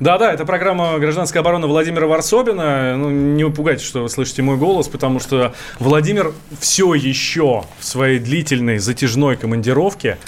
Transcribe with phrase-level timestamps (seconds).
[0.00, 2.96] Да-да, это программа «Гражданская оборона» Владимира Варсобина.
[2.96, 8.18] Ну, не пугайтесь, что вы слышите мой голос, потому что Владимир все еще в своей
[8.18, 10.18] длительной затяжной командировке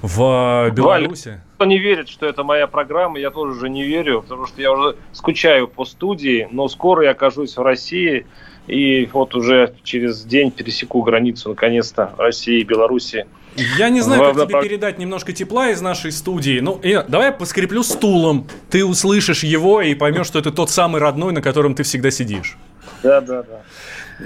[0.00, 1.40] в Беларуси.
[1.56, 4.72] Кто не верит, что это моя программа, я тоже уже не верю, потому что я
[4.72, 8.26] уже скучаю по студии, но скоро я окажусь в России,
[8.66, 13.26] и вот уже через день пересеку границу, наконец-то, России и Беларуси.
[13.56, 16.60] Я не знаю, как тебе передать немножко тепла из нашей студии.
[16.60, 18.46] Ну, э, давай я поскреплю стулом.
[18.70, 22.56] Ты услышишь его и поймешь, что это тот самый родной, на котором ты всегда сидишь.
[23.02, 23.62] Да, да, да.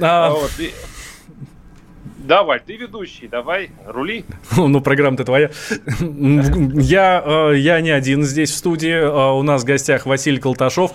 [0.01, 0.73] А, Вот, и-
[2.19, 4.25] Давай, ты ведущий, давай, рули.
[4.57, 5.51] Ну, программа-то твоя.
[6.01, 8.91] Я, э, я не один здесь в студии.
[8.95, 10.93] Э, У нас в гостях Василий Колташов,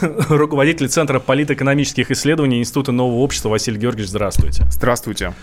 [0.28, 3.48] руководитель Центра политэкономических исследований Института нового общества.
[3.48, 4.64] Василий Георгиевич, здравствуйте.
[4.70, 5.34] Здравствуйте.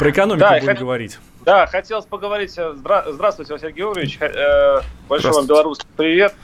[0.00, 1.18] Про экономику Да, будем хотел- говорить.
[1.44, 2.56] Да, хотелось поговорить.
[2.56, 4.16] здра- Здравствуйте, Василий Георгиевич.
[4.22, 6.34] Э, Большой вам белорусский привет.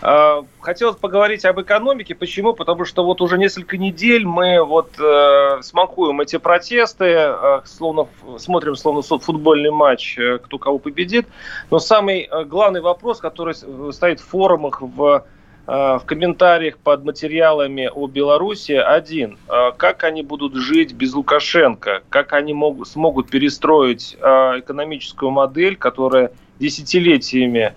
[0.00, 2.14] Э, Хотелось поговорить об экономике.
[2.14, 2.52] Почему?
[2.54, 8.06] Потому что вот уже несколько недель мы вот э, смакуем эти протесты, э, словно
[8.38, 11.26] смотрим словно футбольный матч, э, кто кого победит.
[11.72, 13.54] Но самый э, главный вопрос, который
[13.92, 15.24] стоит в форумах, в
[15.66, 19.38] в комментариях под материалами о Беларуси один.
[19.48, 22.02] Э, Как они будут жить без Лукашенко?
[22.08, 24.26] Как они могут, смогут перестроить э,
[24.58, 27.74] экономическую модель, которая десятилетиями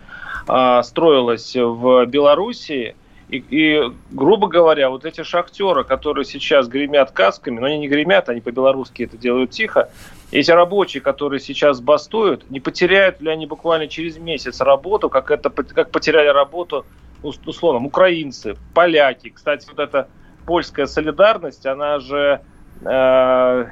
[0.47, 2.95] э, строилась в Беларуси?
[3.29, 8.29] И, и, грубо говоря, вот эти шахтеры, которые сейчас гремят касками, но они не гремят,
[8.29, 9.89] они по-белорусски это делают тихо,
[10.31, 15.49] эти рабочие, которые сейчас бастуют, не потеряют ли они буквально через месяц работу, как, это,
[15.49, 16.85] как потеряли работу
[17.23, 19.29] условно, украинцы, поляки.
[19.29, 20.07] Кстати, вот эта
[20.45, 22.41] польская солидарность, она же
[22.85, 23.65] э,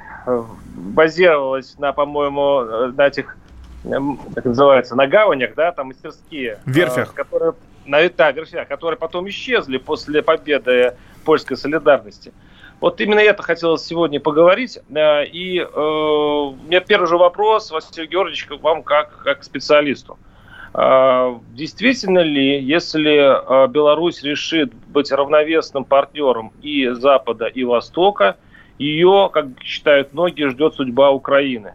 [0.76, 3.38] базировалась на, по-моему, э, на этих,
[3.84, 6.54] эм, как называется, на гаванях, да, там мастерские.
[6.66, 7.14] э, Верфях.
[7.14, 7.54] которые,
[7.86, 10.96] на, да, верфях, которые потом исчезли после победы
[11.26, 12.34] польской солидарности.
[12.80, 14.80] Вот именно это хотелось сегодня поговорить.
[14.90, 19.44] Э, И э, у меня первый же вопрос, Василий Георгиевич, к вам как, как к
[19.44, 20.14] специалисту.
[20.14, 20.31] А,
[20.74, 28.38] Действительно ли, если а, Беларусь решит быть равновесным партнером и Запада, и Востока,
[28.78, 31.74] ее, как считают многие, ждет судьба Украины?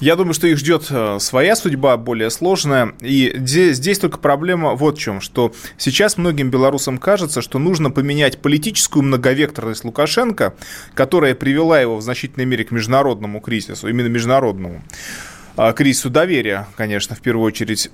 [0.00, 2.94] Я думаю, что их ждет э, своя судьба, более сложная.
[3.00, 8.38] И здесь, только проблема вот в чем, что сейчас многим белорусам кажется, что нужно поменять
[8.38, 10.54] политическую многовекторность Лукашенко,
[10.94, 15.33] которая привела его в значительной мере к международному кризису, именно международному а,
[15.72, 17.90] кризису доверия, конечно, в первую очередь,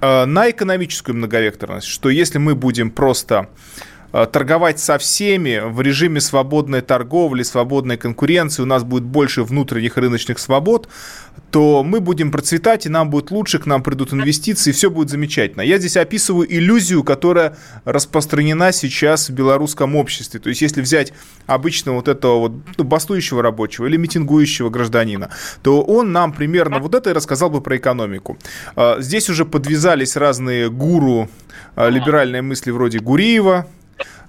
[0.00, 3.48] э, на экономическую многовекторность, что если мы будем просто
[4.14, 10.38] торговать со всеми в режиме свободной торговли, свободной конкуренции, у нас будет больше внутренних рыночных
[10.38, 10.88] свобод,
[11.50, 15.10] то мы будем процветать, и нам будет лучше, к нам придут инвестиции, и все будет
[15.10, 15.62] замечательно.
[15.62, 20.40] Я здесь описываю иллюзию, которая распространена сейчас в белорусском обществе.
[20.40, 21.12] То есть, если взять
[21.46, 25.30] обычно вот этого вот ну, бастующего рабочего или митингующего гражданина,
[25.62, 28.38] то он нам примерно вот это и рассказал бы про экономику.
[28.76, 31.28] А, Здесь уже подвязались разные гуру
[31.76, 33.66] а, либеральной мысли вроде Гуриева,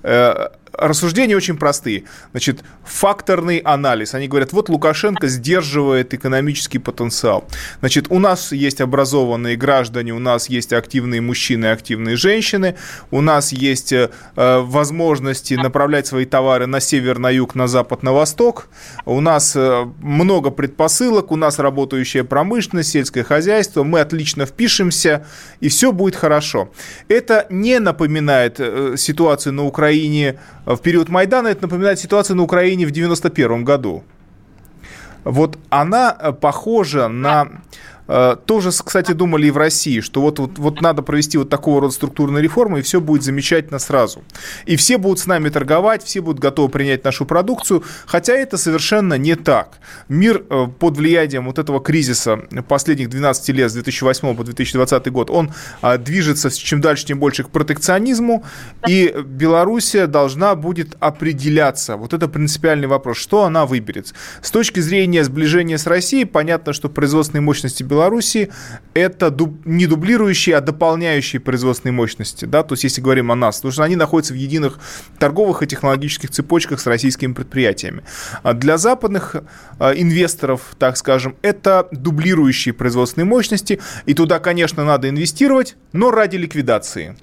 [0.06, 2.04] Э, Рассуждения очень простые.
[2.32, 4.14] Значит, факторный анализ.
[4.14, 7.48] Они говорят, вот Лукашенко сдерживает экономический потенциал.
[7.80, 12.76] Значит, у нас есть образованные граждане, у нас есть активные мужчины активные женщины,
[13.12, 18.14] у нас есть э, возможности направлять свои товары на север, на юг, на запад, на
[18.14, 18.68] восток.
[19.06, 25.26] У нас э, много предпосылок, у нас работающая промышленность, сельское хозяйство, мы отлично впишемся,
[25.60, 26.70] и все будет хорошо.
[27.08, 32.86] Это не напоминает э, ситуацию на Украине в период Майдана, это напоминает ситуацию на Украине
[32.86, 34.04] в 91 году.
[35.24, 37.48] Вот она э, похожа на...
[38.08, 41.82] э, Тоже, кстати, думали и в России, что вот, вот, вот надо провести вот такого
[41.82, 44.24] рода структурные реформы, и все будет замечательно сразу.
[44.66, 49.16] И все будут с нами торговать, все будут готовы принять нашу продукцию, хотя это совершенно
[49.16, 49.80] не так.
[50.08, 55.30] Мир э, под влиянием вот этого кризиса последних 12 лет, с 2008 по 2020 год,
[55.30, 58.44] он а, движется чем дальше, тем больше к протекционизму,
[58.88, 61.98] и Белоруссия должна будет определяться.
[61.98, 64.14] Вот это принципиальный вопрос, что она выберет.
[64.42, 68.50] С точки зрения сближения с Россией, понятно, что производственные мощности Беларуси Беларуси,
[68.94, 72.46] это дуб, не дублирующие, а дополняющие производственные мощности.
[72.46, 72.64] Да?
[72.64, 74.80] То есть, если говорим о нас, потому что они находятся в единых
[75.18, 78.04] торговых и технологических цепочках с российскими предприятиями.
[78.44, 79.36] А для западных
[79.80, 86.36] а, инвесторов, так скажем, это дублирующие производственные мощности, и туда, конечно, надо инвестировать, но ради
[86.36, 87.16] ликвидации.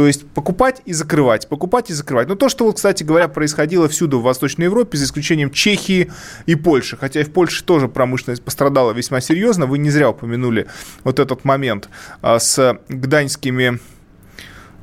[0.00, 2.26] То есть покупать и закрывать, покупать и закрывать.
[2.26, 6.10] Но то, что, вот, кстати говоря, происходило всюду в Восточной Европе, за исключением Чехии
[6.46, 6.96] и Польши.
[6.96, 9.66] Хотя и в Польше тоже промышленность пострадала весьма серьезно.
[9.66, 10.68] Вы не зря упомянули
[11.04, 11.90] вот этот момент
[12.22, 13.78] а, с гданьскими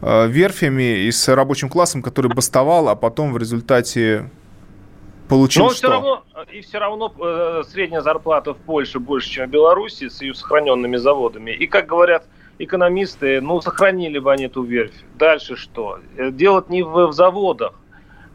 [0.04, 4.30] а, верфями и с рабочим классом, который бастовал, а потом в результате
[5.28, 5.78] получил Но что?
[5.78, 6.24] Все равно,
[6.54, 10.98] и все равно э, средняя зарплата в Польше больше, чем в Беларуси с ее сохраненными
[10.98, 11.50] заводами.
[11.50, 12.24] И, как говорят
[12.60, 14.94] экономисты, ну, сохранили бы они эту верфь.
[15.16, 16.00] Дальше что?
[16.18, 17.74] Э, дело не в, в заводах,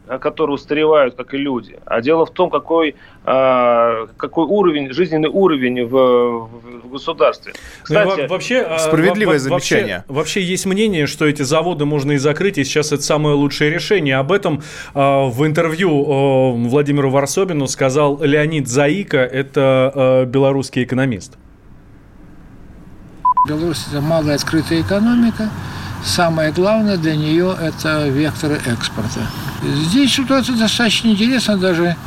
[0.07, 1.79] э, которые устаревают, как и люди.
[1.85, 6.49] А дело в том, какой, а, какой уровень, жизненный уровень в,
[6.83, 7.53] в государстве.
[7.55, 10.05] Ну Кстати, ну, вообще, а, справедливое замечание.
[10.07, 13.71] Вообще, вообще есть мнение, что эти заводы можно и закрыть, и сейчас это самое лучшее
[13.71, 14.17] решение.
[14.17, 14.61] Об этом
[14.93, 16.03] а, в интервью
[16.67, 21.37] Владимиру Варсобину сказал Леонид Заика, это белорусский экономист.
[23.45, 25.49] Беларусь– это малая открытая экономика.
[26.05, 29.19] Самое главное для нее– это векторы экспорта.
[29.61, 31.97] Здесь ситуация достаточно интересна даже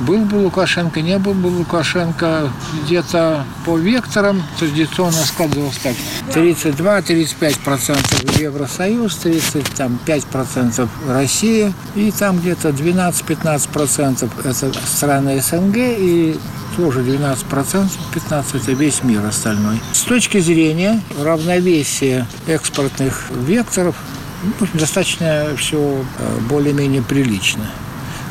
[0.00, 2.50] был бы Лукашенко, не был бы Лукашенко,
[2.84, 5.94] где-то по векторам традиционно складывалось так.
[6.34, 16.38] 32-35% Евросоюз, 35% Россия, и там где-то 12-15% это страны СНГ, и
[16.76, 19.80] тоже 12%, 15% это весь мир остальной.
[19.92, 23.96] С точки зрения равновесия экспортных векторов,
[24.44, 27.64] ну, достаточно все э, более-менее прилично.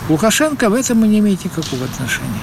[0.09, 2.41] Лукашенко в этом не имеет никакого отношения.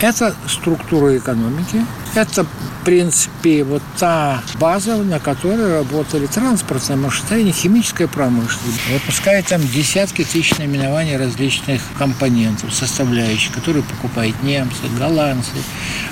[0.00, 1.84] Это структура экономики,
[2.16, 8.80] это, в принципе, вот та база, на которой работали транспортное машиностроение, химическая промышленность.
[8.92, 15.50] Выпускает там десятки тысяч наименований различных компонентов, составляющих, которые покупают немцы, голландцы,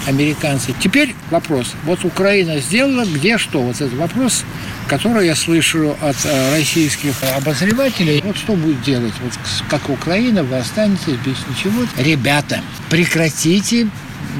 [0.07, 0.75] американцы.
[0.81, 1.73] Теперь вопрос.
[1.85, 3.63] Вот Украина сделала, где что?
[3.63, 4.45] Вот этот вопрос,
[4.89, 8.21] который я слышу от э, российских обозревателей.
[8.25, 9.15] Вот что будет делать?
[9.23, 9.33] Вот
[9.69, 11.87] как Украина, вы останетесь без ничего.
[11.97, 12.61] Ребята,
[12.91, 13.89] прекратите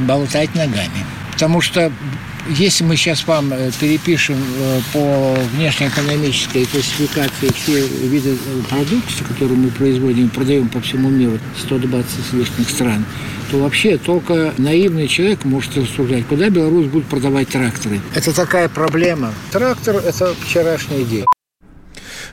[0.07, 1.05] болтать ногами.
[1.35, 1.93] Потому что
[2.49, 8.37] если мы сейчас вам э, перепишем э, по внешнеэкономической классификации все виды
[8.69, 13.05] продукции, которые мы производим и продаем по всему миру, 120 с лишних стран,
[13.51, 18.01] то вообще только наивный человек может рассуждать, куда Беларусь будет продавать тракторы.
[18.15, 19.33] Это такая проблема.
[19.51, 21.25] Трактор– это вчерашний день.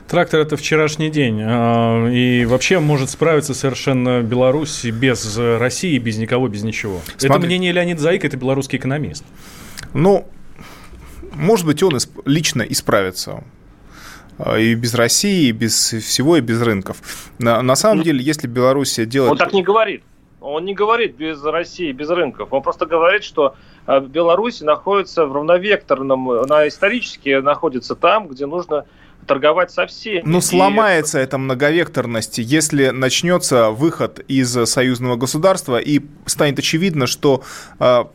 [0.08, 1.40] Трактор это вчерашний день.
[1.42, 7.00] А, и вообще может справиться совершенно Беларусь без России, без никого, без ничего.
[7.16, 7.28] Смотри.
[7.28, 9.24] Это мнение Леонид Заик, это белорусский экономист.
[9.94, 10.26] Ну,
[11.34, 13.44] может быть, он лично исправится
[14.38, 17.30] а, и без России, и без всего, и без рынков.
[17.38, 19.32] На, на самом ну, деле, если Белоруссия делает...
[19.32, 20.02] Он так не говорит.
[20.40, 22.52] Он не говорит без России, без рынков.
[22.52, 23.54] Он просто говорит, что
[23.86, 28.86] а, Беларусь находится в равновекторном, она исторически находится там, где нужно
[29.26, 30.22] торговать со всеми.
[30.24, 31.24] Ну, сломается и...
[31.24, 37.42] эта многовекторность, если начнется выход из союзного государства и станет очевидно, что
[37.78, 38.10] а,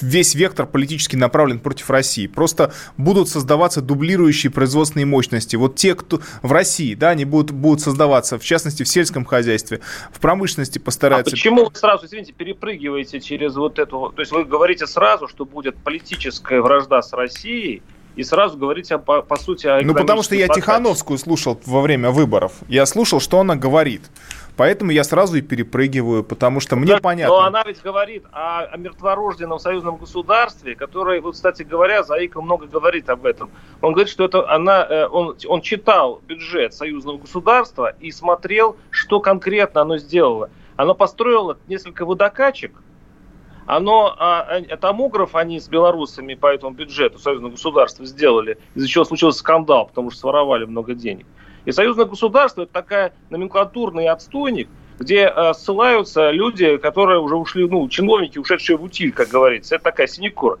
[0.00, 2.26] весь вектор политически направлен против России.
[2.26, 5.56] Просто будут создаваться дублирующие производственные мощности.
[5.56, 9.80] Вот те, кто в России, да, они будут, будут создаваться, в частности, в сельском хозяйстве,
[10.12, 11.30] в промышленности постараются...
[11.30, 14.12] А почему вы сразу, извините, перепрыгиваете через вот эту...
[14.14, 17.82] То есть вы говорите сразу, что будет политическая вражда с Россией,
[18.16, 22.10] и сразу говорите, по, по сути, о Ну, потому что я Тихановскую слушал во время
[22.10, 22.52] выборов.
[22.68, 24.02] Я слушал, что она говорит.
[24.56, 27.36] Поэтому я сразу и перепрыгиваю, потому что мне да, понятно.
[27.36, 32.66] Но она ведь говорит о, о мертворожденном союзном государстве, которое, вот, кстати говоря, Заика много
[32.66, 33.50] говорит об этом.
[33.82, 39.20] Он говорит, что это она, э, он, он читал бюджет союзного государства и смотрел, что
[39.20, 40.48] конкретно оно сделало.
[40.76, 42.72] Оно построило несколько водокачек,
[43.66, 49.04] оно, а, а, томограф они с белорусами по этому бюджету союзного государства сделали, из-за чего
[49.04, 51.26] случился скандал, потому что своровали много денег.
[51.64, 54.68] И союзное государство– это такая номенклатурный отстойник,
[54.98, 59.74] где э, ссылаются люди, которые уже ушли, ну, чиновники, ушедшие в утиль, как говорится.
[59.74, 60.58] Это такая синекура.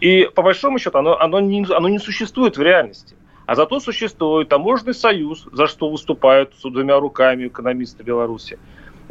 [0.00, 3.14] И по большому счету оно, оно, не, оно не существует в реальности.
[3.46, 8.58] А зато существует таможенный союз, за что выступают с двумя руками экономисты Беларуси.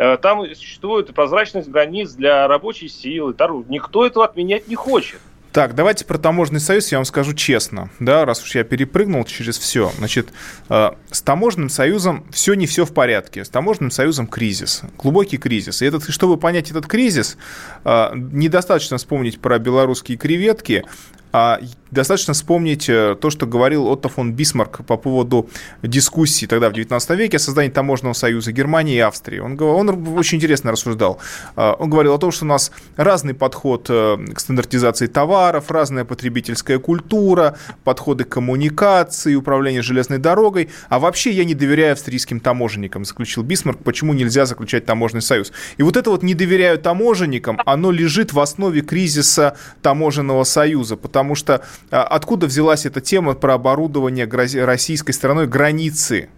[0.01, 3.36] Э, там существует прозрачность границ для рабочей силы.
[3.70, 5.20] Никто этого отменять не хочет.
[5.51, 9.60] Так, давайте про таможенный союз я вам скажу честно, да, раз уж я перепрыгнул через
[9.60, 9.91] все.
[9.98, 10.29] Значит,
[10.70, 13.46] э, с таможенным союзом все не все в порядке.
[13.46, 15.84] С таможенным союзом кризис, глубокий кризис.
[15.84, 17.38] И этот, чтобы понять этот кризис,
[17.84, 20.84] э, недостаточно вспомнить про белорусские креветки,
[21.31, 21.59] а
[21.91, 25.50] достаточно вспомнить э, то, что говорил Отто фон Бисмарк по поводу
[25.83, 29.39] дискуссии тогда в 19 веке о создании таможенного союза Германии и Австрии.
[29.39, 31.19] Он, он очень интересно рассуждал.
[31.55, 36.05] А, он говорил о том, что у нас разный подход э, к стандартизации товаров, разная
[36.05, 40.69] потребительская культура, подходы к коммуникации, управление железной дорогой.
[40.89, 45.51] А вообще я не доверяю австрийским таможенникам, заключил Бисмарк, почему нельзя заключать таможенный союз.
[45.77, 51.21] И вот это вот не доверяю таможенникам, оно лежит в основе кризиса таможенного союза, потому
[51.22, 51.62] потому что
[51.92, 54.28] а, откуда взялась эта тема про оборудование
[54.66, 56.30] российской стороной границы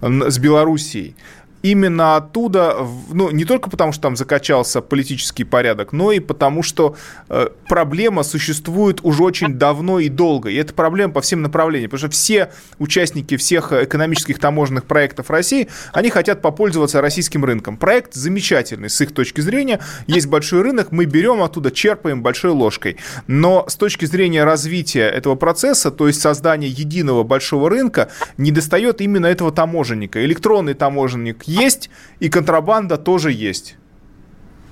[0.00, 1.16] с Белоруссией?
[1.62, 2.76] Именно оттуда,
[3.12, 6.96] ну, не только потому, что там закачался политический порядок, но и потому, что
[7.28, 10.50] э, проблема существует уже очень давно и долго.
[10.50, 15.68] И это проблема по всем направлениям, потому что все участники всех экономических таможенных проектов России,
[15.92, 17.76] они хотят попользоваться российским рынком.
[17.76, 19.80] Проект замечательный с их точки зрения.
[20.06, 22.96] Есть большой рынок, мы берем оттуда, черпаем большой ложкой.
[23.26, 29.00] Но с точки зрения развития этого процесса, то есть создания единого большого рынка, не достает
[29.00, 30.24] именно этого таможенника.
[30.24, 31.90] Электронный таможенник есть,
[32.20, 33.76] и контрабанда тоже есть.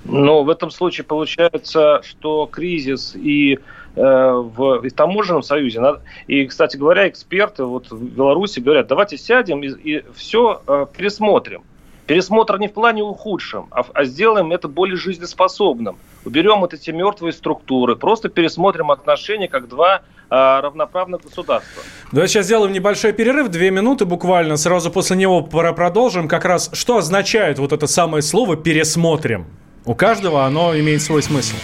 [0.05, 3.59] Но в этом случае получается, что кризис и э,
[3.95, 5.81] в, таможенном союзе,
[6.27, 11.63] и, кстати говоря, эксперты вот в Беларуси говорят, давайте сядем и, и все э, пересмотрим.
[12.11, 15.97] Пересмотр не в плане ухудшим, а, а сделаем это более жизнеспособным.
[16.25, 21.83] Уберем вот эти мертвые структуры, просто пересмотрим отношения как два а, равноправных государства.
[22.11, 26.27] Давай сейчас сделаем небольшой перерыв, две минуты буквально, сразу после него продолжим.
[26.27, 29.45] Как раз, что означает вот это самое слово «пересмотрим»?
[29.85, 31.55] У каждого оно имеет свой смысл.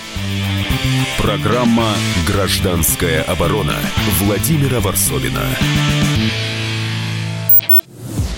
[1.22, 1.90] Программа
[2.26, 3.76] «Гражданская оборона»
[4.22, 5.44] Владимира Варсовина.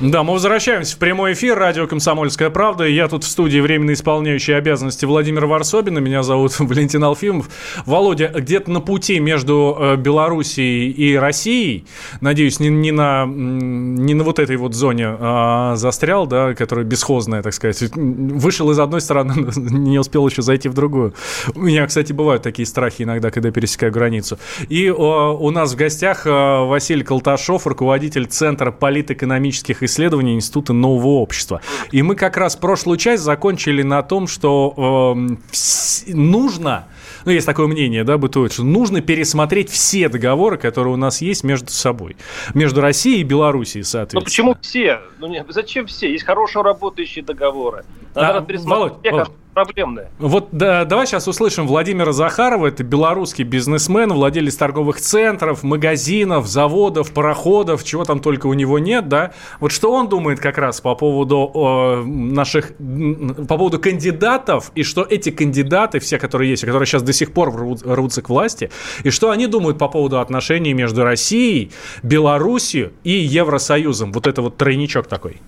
[0.00, 1.58] Да, мы возвращаемся в прямой эфир.
[1.58, 2.84] Радио «Комсомольская правда».
[2.84, 5.98] Я тут в студии временно исполняющий обязанности Владимира Варсобина.
[5.98, 7.50] Меня зовут Валентин Алфимов.
[7.84, 11.84] Володя, где-то на пути между э, Белоруссией и Россией,
[12.22, 17.42] надеюсь, не, не, на, не на вот этой вот зоне а застрял, да, которая бесхозная,
[17.42, 17.94] так сказать.
[17.94, 21.12] Вышел из одной стороны, не успел еще зайти в другую.
[21.54, 24.38] У меня, кстати, бывают такие страхи иногда, когда пересекаю границу.
[24.70, 29.89] И у нас в гостях э, Василий Колташов, руководитель Центра политэкономических исследований
[30.34, 31.60] Института нового общества.
[31.90, 36.86] И мы как раз прошлую часть закончили на том, что э, нужно
[37.24, 41.44] ну, есть такое мнение, да, бытует, что нужно пересмотреть все договоры, которые у нас есть
[41.44, 42.16] между собой.
[42.54, 44.20] Между Россией и Белоруссией, соответственно.
[44.20, 45.00] Ну, почему все?
[45.18, 46.10] Ну, не, зачем все?
[46.10, 47.84] Есть хорошие работающие договоры.
[48.14, 50.10] Надо а, пересмотреть Володь, Володь, проблемная.
[50.18, 52.66] Вот да, давай сейчас услышим Владимира Захарова.
[52.66, 59.08] Это белорусский бизнесмен, владелец торговых центров, магазинов, заводов, пароходов, чего там только у него нет,
[59.08, 59.32] да?
[59.60, 65.06] Вот что он думает как раз по поводу э, наших, по поводу кандидатов, и что
[65.08, 68.70] эти кандидаты, все, которые есть, которые сейчас до сих пор рвут, рвутся к власти,
[69.04, 74.12] и что они думают по поводу отношений между Россией, Белоруссией и Евросоюзом.
[74.12, 75.40] Вот это вот тройничок такой.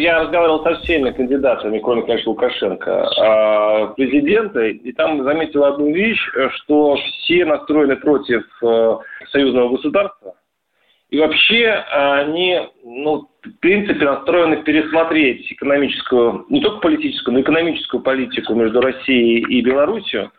[0.00, 6.20] Я разговаривал со всеми кандидатами, кроме, конечно, Лукашенко, а, президента, и там заметил одну вещь,
[6.54, 8.96] что все настроены против э,
[9.30, 10.36] союзного государства,
[11.10, 18.00] и вообще они, ну, в принципе, настроены пересмотреть экономическую, не только политическую, но и экономическую
[18.02, 20.30] политику между Россией и Белоруссией,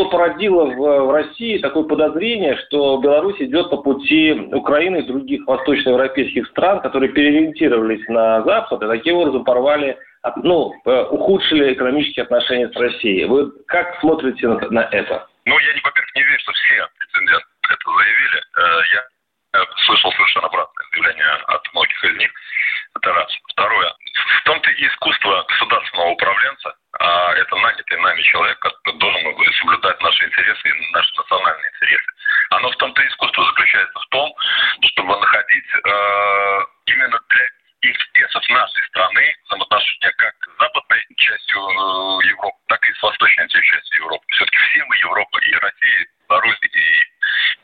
[0.00, 6.46] что породило в, России такое подозрение, что Беларусь идет по пути Украины и других восточноевропейских
[6.48, 9.98] стран, которые переориентировались на Запад и таким образом порвали,
[10.36, 13.26] ну, э, ухудшили экономические отношения с Россией.
[13.26, 15.26] Вы как смотрите на, это?
[15.44, 18.40] Ну, я, во-первых, не верю, что все претенденты это заявили.
[18.56, 22.30] Э, я слышал совершенно обратное заявление от многих из них.
[22.96, 23.28] Это раз.
[23.52, 23.92] Второе.
[24.40, 30.26] В том-то и искусство государственного управленца, а это нанятый нами человек, который должен соблюдать наши
[30.26, 32.10] интересы и наши национальные интересы.
[32.50, 34.34] Оно в том-то искусство заключается в том,
[34.92, 37.48] чтобы находить э, именно для
[37.80, 44.00] интересов нашей страны взаимоотношения как с западной частью э, Европы, так и с восточной частью
[44.04, 44.24] Европы.
[44.32, 46.92] Все-таки все мы Европа, и Россия, и Беларусь, и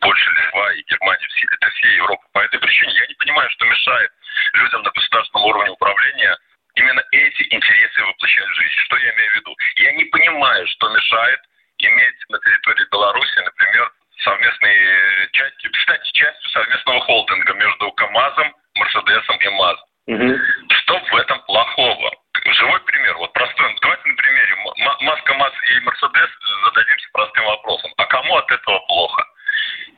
[0.00, 2.24] Польша, Литва, и Германия, все, это все Европа.
[2.32, 4.10] По этой причине я не понимаю, что мешает
[4.54, 6.38] людям на государственном уровне управления
[6.76, 8.74] именно эти интересы воплощать в жизнь.
[8.84, 9.56] Что я имею в виду?
[9.76, 11.40] Я не понимаю, что мешает
[11.78, 13.92] иметь на территории Беларуси, например,
[14.22, 19.86] совместные части, кстати, частью совместного холдинга между КАМАЗом, Мерседесом и МАЗом.
[20.06, 20.38] Угу.
[20.70, 22.12] Что в этом плохого?
[22.44, 23.76] Живой пример, вот простой.
[23.82, 24.54] Давайте на примере
[25.00, 26.30] МАЗ и Мерседес
[26.64, 27.92] зададимся простым вопросом.
[27.96, 29.24] А кому от этого плохо?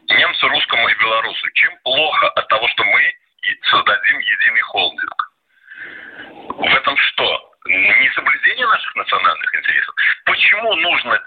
[0.08, 1.50] Немцу, русскому и белорусу.
[1.52, 3.14] Чем плохо от того, что мы
[3.70, 5.27] создадим единый холдинг?
[6.48, 7.52] В этом что?
[7.66, 9.94] Не соблюдение наших национальных интересов?
[10.24, 11.20] Почему нужно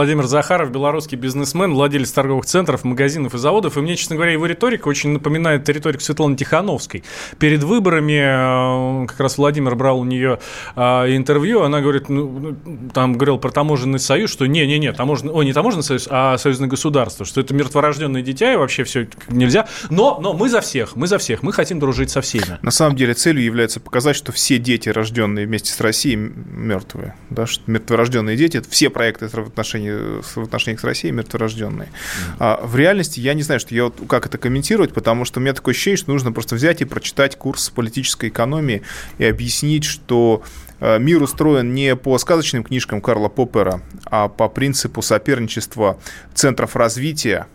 [0.00, 3.76] Владимир Захаров, белорусский бизнесмен, владелец торговых центров, магазинов и заводов.
[3.76, 7.04] И мне, честно говоря, его риторика очень напоминает риторику Светланы Тихановской.
[7.38, 10.38] Перед выборами э, как раз Владимир брал у нее
[10.76, 10.80] э,
[11.16, 12.56] интервью, она говорит, ну,
[12.92, 17.26] там говорил про таможенный союз, что не-не-не, таможенный, о, не таможенный союз, а союзное государство,
[17.26, 19.68] что это мертворожденное дитя и вообще все нельзя.
[19.90, 22.58] Но, но мы за всех, мы за всех, мы хотим дружить со всеми.
[22.62, 27.14] На самом деле целью является показать, что все дети, рожденные вместе с Россией, мертвые.
[27.30, 29.28] Да, что мертворожденные дети, все проекты
[29.60, 31.88] отношении, в отношениях с Россией мертворожденные.
[31.88, 32.36] Mm-hmm.
[32.38, 35.42] А в реальности я не знаю, что я вот, как это комментировать, потому что у
[35.42, 38.82] меня такое ощущение, что нужно просто взять и прочитать курс политической экономии
[39.18, 40.42] и объяснить, что
[40.80, 45.98] э, мир устроен не по сказочным книжкам Карла Поппера, а по принципу соперничества
[46.34, 47.46] центров развития.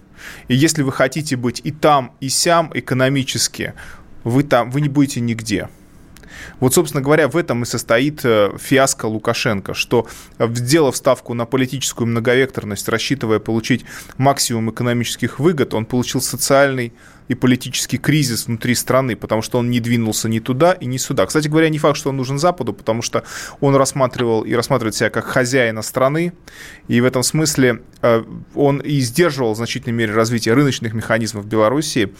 [0.48, 3.74] И если вы хотите быть и там, и сям экономически,
[4.24, 5.70] вы там, вы не будете нигде.
[6.60, 10.07] Вот, собственно говоря, в этом и состоит э, фиаско Лукашенко, что,
[10.38, 13.86] э, сделав ставку на политическую многовекторность, рассчитывая получить
[14.18, 16.94] максимум экономических выгод, он получил социальный
[17.27, 21.25] и политический кризис внутри страны, потому что он не двинулся ни туда и ни сюда.
[21.25, 23.24] Кстати говоря, не факт, что он нужен Западу, потому что
[23.59, 26.33] он рассматривал и рассматривает себя как хозяина страны,
[26.88, 31.48] и в этом смысле э, он и сдерживал в значительной мере развитие рыночных механизмов в
[31.48, 32.14] Белоруссии,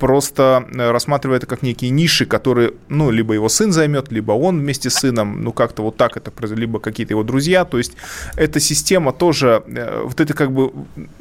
[0.00, 4.58] просто э, рассматривая это как некие ниши, которые, ну, либо его сын займет, либо он
[4.58, 7.64] вместе с сыном, ну, как-то вот так это, либо какие-то его друзья.
[7.64, 7.92] То есть
[8.34, 10.72] эта система тоже, э, вот это как бы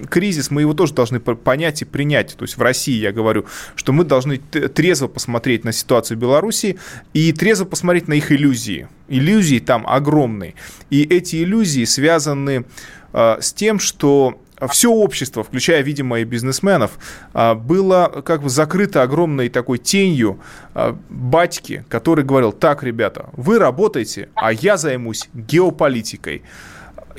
[0.09, 2.35] кризис, мы его тоже должны понять и принять.
[2.37, 6.79] То есть в России, я говорю, что мы должны трезво посмотреть на ситуацию в Беларуси
[7.13, 8.87] и трезво посмотреть на их иллюзии.
[9.09, 10.55] Иллюзии там огромные.
[10.89, 12.65] И эти иллюзии связаны
[13.11, 16.99] э, с тем, что все общество, включая, видимо, и бизнесменов,
[17.33, 20.39] а, было как бы закрыто огромной такой тенью
[20.73, 26.43] а, батьки, который говорил, так, ребята, вы работаете, а я займусь геополитикой.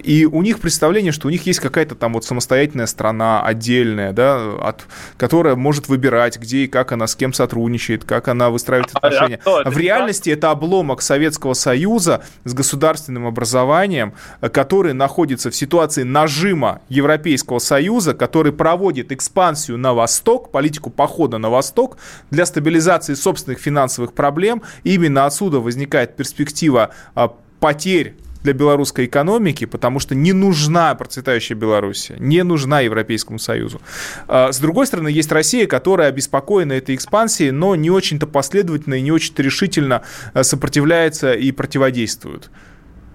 [0.03, 4.55] И у них представление, что у них есть какая-то там вот самостоятельная страна отдельная, да,
[4.63, 4.87] от,
[5.17, 9.41] которая может выбирать, где и как она с кем сотрудничает, как она выстраивает а, отношения.
[9.45, 16.03] А, а, в реальности это обломок Советского Союза с государственным образованием, который находится в ситуации
[16.03, 21.99] нажима Европейского Союза, который проводит экспансию на восток, политику похода на восток
[22.31, 24.63] для стабилизации собственных финансовых проблем.
[24.85, 31.57] И именно отсюда возникает перспектива а, потерь для белорусской экономики, потому что не нужна процветающая
[31.57, 33.81] Белоруссия, не нужна Европейскому Союзу.
[34.29, 39.01] А, с другой стороны, есть Россия, которая обеспокоена этой экспансией, но не очень-то последовательно и
[39.03, 42.51] не очень-то решительно а, сопротивляется и противодействует.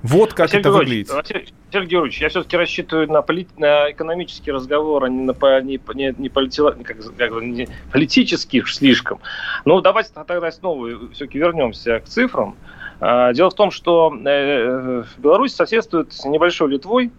[0.06, 1.10] Вот как Василий это выглядит.
[1.10, 3.48] Василий, Василий Георгиевич, я все-таки рассчитываю на, поли...
[3.58, 6.62] на экономический разговор, а не на не, не, не, полити...
[6.62, 6.86] как,
[7.18, 9.20] как, не политический слишком.
[9.66, 12.56] Ну, давайте тогда снова все-таки вернемся к цифрам.
[13.00, 17.12] А, дело в том, что э, э, Беларусь соседствует с небольшой Литвой.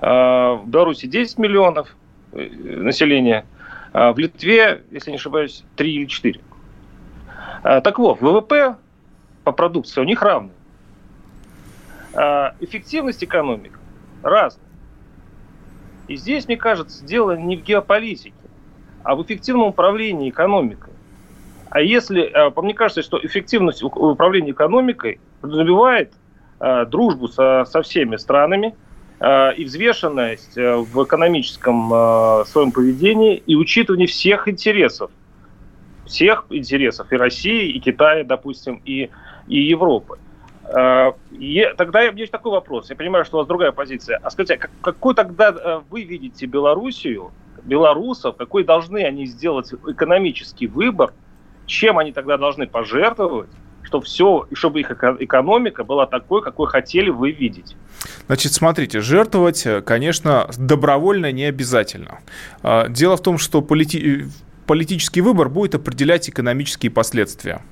[0.00, 1.94] А, в Беларуси 10 миллионов
[2.32, 3.44] э, населения,
[3.92, 6.40] а в Литве, если не ошибаюсь, 3 или 4.
[7.62, 8.76] Так вот, ВВП
[9.44, 10.50] по продукции у них равны.
[12.60, 13.78] Эффективность экономик
[14.22, 14.64] разная.
[16.08, 18.32] И здесь, мне кажется, дело не в геополитике,
[19.02, 20.89] а в эффективном управлении экономикой.
[21.70, 26.12] А если, э, мне кажется, что эффективность управления экономикой подразумевает
[26.58, 28.74] э, дружбу со, со всеми странами
[29.20, 31.88] э, и взвешенность в экономическом
[32.46, 35.10] своем поведении и учитывание всех интересов
[36.06, 39.10] всех интересов и России, и Китая, допустим, и,
[39.46, 40.18] и Европы.
[40.64, 42.90] Тогда у меня есть такой вопрос.
[42.90, 44.18] Я понимаю, что у вас другая позиция.
[44.20, 47.30] А скажите, а какой тогда э, вы видите Белоруссию,
[47.62, 51.12] белорусов, какой должны они сделать экономический выбор,
[51.70, 53.48] чем они тогда должны пожертвовать,
[53.82, 57.76] чтобы все, чтобы их экономика была такой, какой хотели вы видеть?
[58.26, 62.20] Значит, смотрите, жертвовать, э, конечно, добровольно не обязательно.
[62.62, 64.26] А, дело в том, что полити...
[64.66, 67.62] политический выбор будет определять экономические последствия.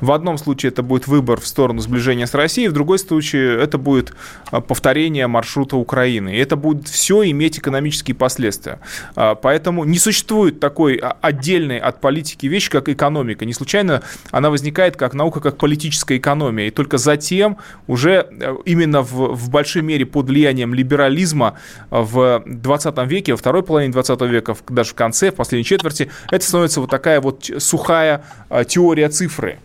[0.00, 3.78] В одном случае это будет выбор в сторону сближения с Россией, в другой случае это
[3.78, 4.14] будет
[4.50, 6.36] а, повторение маршрута Украины.
[6.36, 8.78] И это будет все иметь экономические последствия.
[9.14, 13.44] А, поэтому не существует такой а, отдельной от политики вещи, как экономика.
[13.44, 16.66] Не случайно она возникает как наука, как политическая экономия.
[16.66, 18.28] И только затем уже
[18.64, 21.58] именно в, в большой мере под влиянием либерализма
[21.90, 26.44] в 20 веке, во второй половине 20 века, даже в конце, в последней четверти, это
[26.44, 28.24] становится вот такая вот сухая
[28.66, 29.58] теория цифры.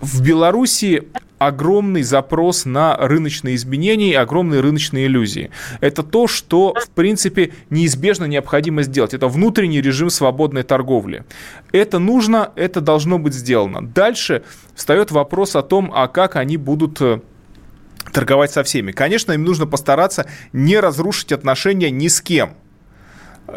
[0.00, 1.08] В Беларуси
[1.40, 5.50] огромный запрос на рыночные изменения и огромные рыночные иллюзии.
[5.80, 9.14] Это то, что, в принципе, неизбежно необходимо сделать.
[9.14, 11.24] Это внутренний режим свободной торговли.
[11.72, 13.86] Это нужно, это должно быть сделано.
[13.86, 14.42] Дальше
[14.74, 17.20] встает вопрос о том, а как они будут э,
[18.12, 18.92] торговать со всеми.
[18.92, 22.54] Конечно, им нужно постараться не разрушить отношения ни с кем.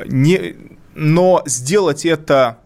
[0.07, 0.55] Не,
[0.95, 2.59] но сделать это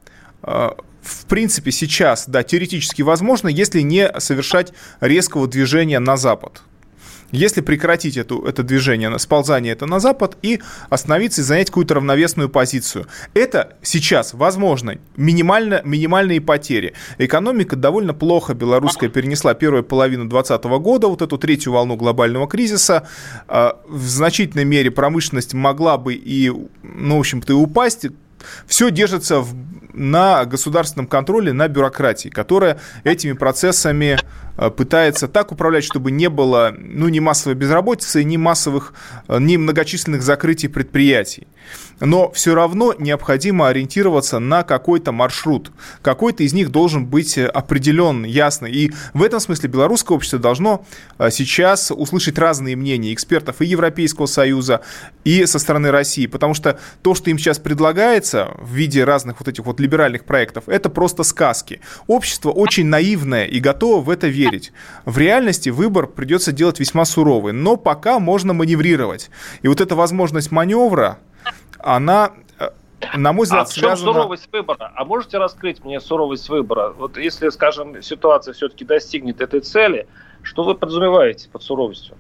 [0.44, 0.70] э,
[1.08, 6.64] в принципе, сейчас, да, теоретически возможно, если не совершать резкого движения на запад.
[7.32, 12.48] Если прекратить эту, это движение, сползание это на запад и остановиться и занять какую-то равновесную
[12.48, 13.08] позицию.
[13.34, 14.98] Это сейчас возможно.
[15.18, 16.94] Минимально, минимальные потери.
[17.18, 23.06] Экономика довольно плохо белорусская перенесла первую половину 2020 года, вот эту третью волну глобального кризиса.
[23.50, 26.50] А, в значительной мере промышленность могла бы и,
[26.82, 28.06] ну, в общем-то, и упасть
[28.68, 29.54] все держится в,
[29.98, 34.18] на государственном контроле, на бюрократии, которая этими процессами
[34.58, 38.94] пытается так управлять, чтобы не было ну, ни массовой безработицы, ни массовых,
[39.28, 41.48] э, ни многочисленных закрытий предприятий.
[42.00, 45.72] Но все равно необходимо ориентироваться на какой-то маршрут.
[46.02, 48.72] Какой-то из них должен быть определен, ясный.
[48.72, 50.86] И в этом смысле белорусское общество должно
[51.18, 54.82] э, сейчас услышать разные мнения экспертов и Европейского Союза,
[55.24, 56.26] и со стороны России.
[56.26, 60.64] Потому что то, что им сейчас предлагается в виде разных вот этих вот либеральных проектов,
[60.68, 61.82] это просто сказки.
[62.08, 64.74] Общество очень наивное и готово в это верить верить.
[65.06, 69.30] В реальности выбор придется делать весьма суровый, но пока можно маневрировать.
[69.62, 71.20] И вот эта возможность маневра,
[71.80, 72.70] она э,
[73.16, 74.14] на мой взгляд, а в чем связано...
[74.14, 74.92] суровость выбора?
[74.96, 76.94] А можете раскрыть мне суровость выбора?
[76.98, 80.08] Вот если, скажем, ситуация все-таки достигнет этой цели,
[80.42, 82.16] что вы подразумеваете под суровостью?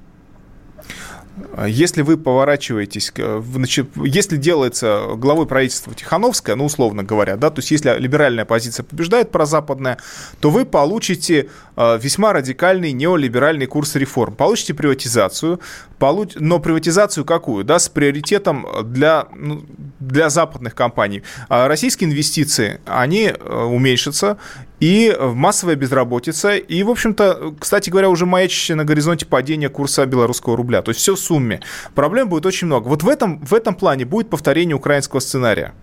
[1.67, 7.71] Если вы поворачиваетесь, значит, если делается главой правительства Тихановская, ну, условно говоря, да, то есть
[7.71, 9.97] если либеральная позиция побеждает прозападная,
[10.39, 14.35] то вы получите э, весьма радикальный неолиберальный курс реформ.
[14.35, 15.59] Получите приватизацию,
[15.99, 16.33] получ...
[16.35, 17.63] но приватизацию какую?
[17.63, 19.63] Да, с приоритетом для, ну,
[19.99, 21.23] для западных компаний.
[21.49, 24.37] А российские инвестиции, они э, уменьшатся,
[24.79, 30.55] и массовая безработица, и, в общем-то, кстати говоря, уже маячащее на горизонте падение курса белорусского
[30.55, 30.81] рубля.
[30.81, 31.61] То есть все в сумме.
[31.95, 32.87] Проблем будет очень много.
[32.87, 35.73] Вот в этом, в этом плане будет повторение украинского сценария.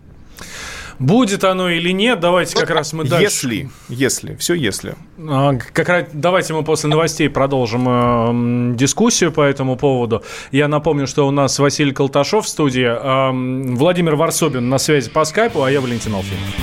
[0.99, 3.25] Будет оно или нет, давайте как раз мы дальше.
[3.25, 4.95] Если, если, все если.
[5.19, 10.23] А, как раз, давайте мы после новостей продолжим э, дискуссию по этому поводу.
[10.53, 15.25] Я напомню, что у нас Василий Колташов в студии, э, Владимир Варсобин на связи по
[15.25, 16.55] скайпу, а я Валентин Алфимов.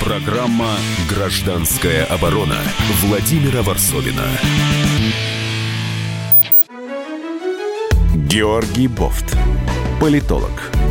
[0.00, 0.76] Программа
[1.08, 2.56] «Гражданская оборона»
[3.02, 4.24] Владимира Варсобина.
[8.14, 9.36] Георгий Бофт.
[10.00, 10.70] Политолог,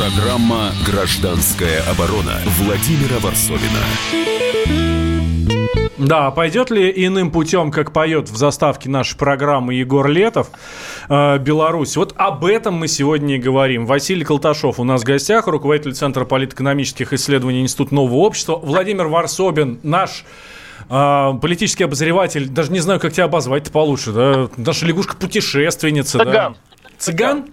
[0.00, 3.84] Программа «Гражданская оборона» Владимира Варсовина.
[5.98, 10.52] Да, пойдет ли иным путем, как поет в заставке нашей программы Егор Летов,
[11.10, 11.98] э, Беларусь?
[11.98, 13.84] Вот об этом мы сегодня и говорим.
[13.84, 18.56] Василий Колташов у нас в гостях, руководитель Центра политэкономических исследований Института нового общества.
[18.56, 20.24] Владимир Варсобин, наш
[20.88, 24.48] э, политический обозреватель, даже не знаю, как тебя обозвать-то получше, да?
[24.56, 26.32] Наша лягушка-путешественница, Цыган.
[26.32, 26.54] да?
[27.00, 27.46] Цыган?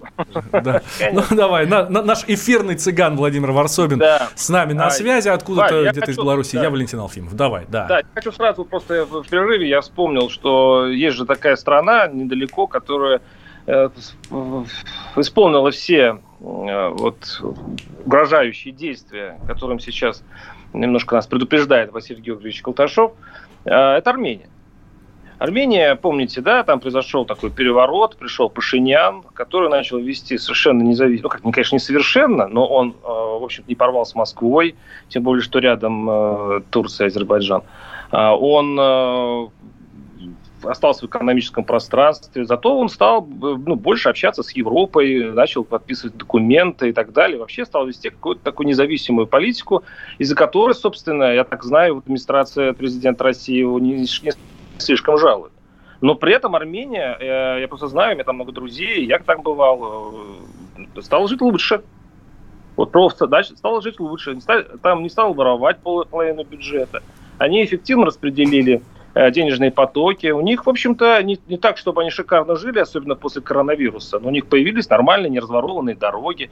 [0.51, 0.81] Да.
[1.13, 4.03] Ну, давай, наш эфирный цыган Владимир Варсобин
[4.35, 6.57] с нами на связи, откуда-то где-то из Беларуси.
[6.57, 7.33] Я Валентин Алфимов.
[7.33, 7.87] Давай, да.
[7.87, 13.21] Да, хочу сразу просто в перерыве я вспомнил, что есть же такая страна недалеко, которая
[13.65, 13.89] э,
[15.15, 17.41] исполнила все э, вот
[18.05, 20.23] угрожающие действия, которым сейчас
[20.73, 23.13] немножко нас предупреждает Василий Георгиевич Колташов,
[23.63, 24.49] э, это Армения.
[25.39, 31.29] Армения, помните, да, там произошел такой переворот, пришел Пашинян, который начал вести совершенно независимо, ну,
[31.29, 34.75] как, конечно, не совершенно, но он, э, в общем не порвал с Москвой,
[35.09, 37.61] тем более, что рядом э, Турция Азербайджан.
[38.09, 39.47] А, он э,
[40.63, 46.89] остался в экономическом пространстве, зато он стал ну, больше общаться с Европой, начал подписывать документы
[46.89, 49.83] и так далее, вообще стал вести какую-то такую независимую политику,
[50.17, 54.31] из-за которой, собственно, я так знаю, администрация президента России его не, не
[54.81, 55.53] слишком жалуют.
[56.01, 59.41] Но при этом Армения, э, я просто знаю, у меня там много друзей, я так
[59.41, 60.13] бывал,
[60.95, 61.81] э, стал жить лучше.
[62.75, 64.37] Вот просто дальше стал жить лучше.
[64.83, 67.01] Там не стал воровать половину бюджета.
[67.39, 68.83] Они эффективно распределили
[69.15, 70.27] э, денежные потоки.
[70.27, 74.27] У них, в общем-то, не, не так, чтобы они шикарно жили, особенно после коронавируса, но
[74.27, 76.51] у них появились нормальные, неразворованные дороги.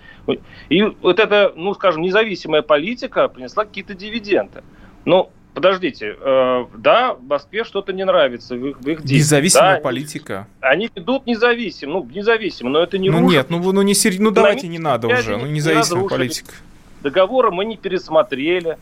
[0.70, 4.64] И вот эта, ну, скажем, независимая политика принесла какие-то дивиденды.
[5.06, 9.22] Но подождите, э, да, Москве что-то не нравится в их, в их действиях.
[9.22, 10.48] Независимая да, политика.
[10.60, 13.38] Они, ведут независимо, ну, независимо, но это не Ну рушит.
[13.38, 14.18] нет, ну, ну, не сери...
[14.20, 16.54] ну давайте не надо уже, ну независимая не политика.
[17.02, 18.78] Договора мы не пересмотрели.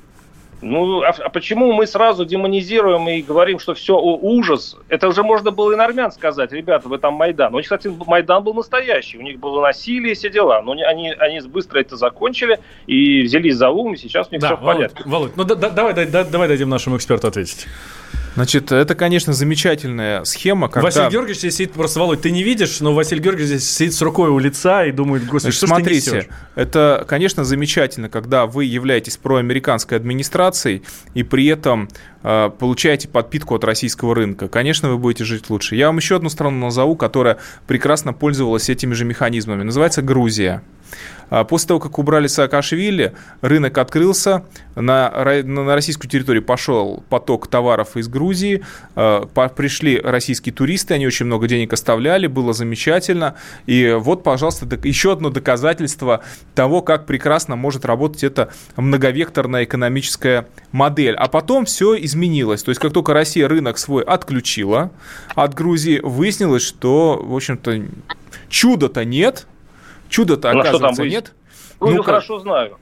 [0.64, 4.78] Ну, а, а почему мы сразу демонизируем и говорим, что все о, ужас?
[4.88, 7.54] Это уже можно было и на армян сказать, ребята, вы там Майдан.
[7.54, 10.62] У них, кстати, Майдан был настоящий, у них было насилие, все дела.
[10.62, 14.48] Но они, они быстро это закончили и взялись за ум, и сейчас у них да,
[14.48, 15.04] все в порядке.
[15.06, 17.68] Володь, ну да, да, давай, да, давай дадим нашему эксперту ответить.
[18.36, 20.88] Значит, это, конечно, замечательная схема, когда...
[20.88, 24.02] Василий Георгиевич здесь сидит, просто, Володь, ты не видишь, но Василий Георгиевич здесь сидит с
[24.02, 26.30] рукой у лица и думает, господи, Значит, что смотрите, ты несешь?
[26.56, 30.82] это, конечно, замечательно, когда вы являетесь проамериканской администрацией
[31.14, 31.90] и при этом
[32.24, 34.48] э, получаете подпитку от российского рынка.
[34.48, 35.76] Конечно, вы будете жить лучше.
[35.76, 39.62] Я вам еще одну страну назову, которая прекрасно пользовалась этими же механизмами.
[39.62, 40.64] Называется Грузия.
[41.34, 45.10] А после того, как убрали Саакашвили, рынок открылся, на,
[45.44, 48.64] на российскую территорию пошел поток товаров из Грузии,
[48.96, 53.34] а, пришли российские туристы, они очень много денег оставляли, было замечательно.
[53.66, 56.22] И вот, пожалуйста, еще одно доказательство
[56.54, 61.16] того, как прекрасно может работать эта многовекторная экономическая модель.
[61.16, 62.62] А потом все изменилось.
[62.62, 64.92] То есть, как только Россия рынок свой отключила
[65.34, 67.86] от Грузии, выяснилось, что, в общем-то,
[68.50, 69.48] чуда-то нет,
[70.14, 71.34] Чуда-то, ну, оказывается, там нет.
[71.80, 72.78] Ну, ну хорошо знаю.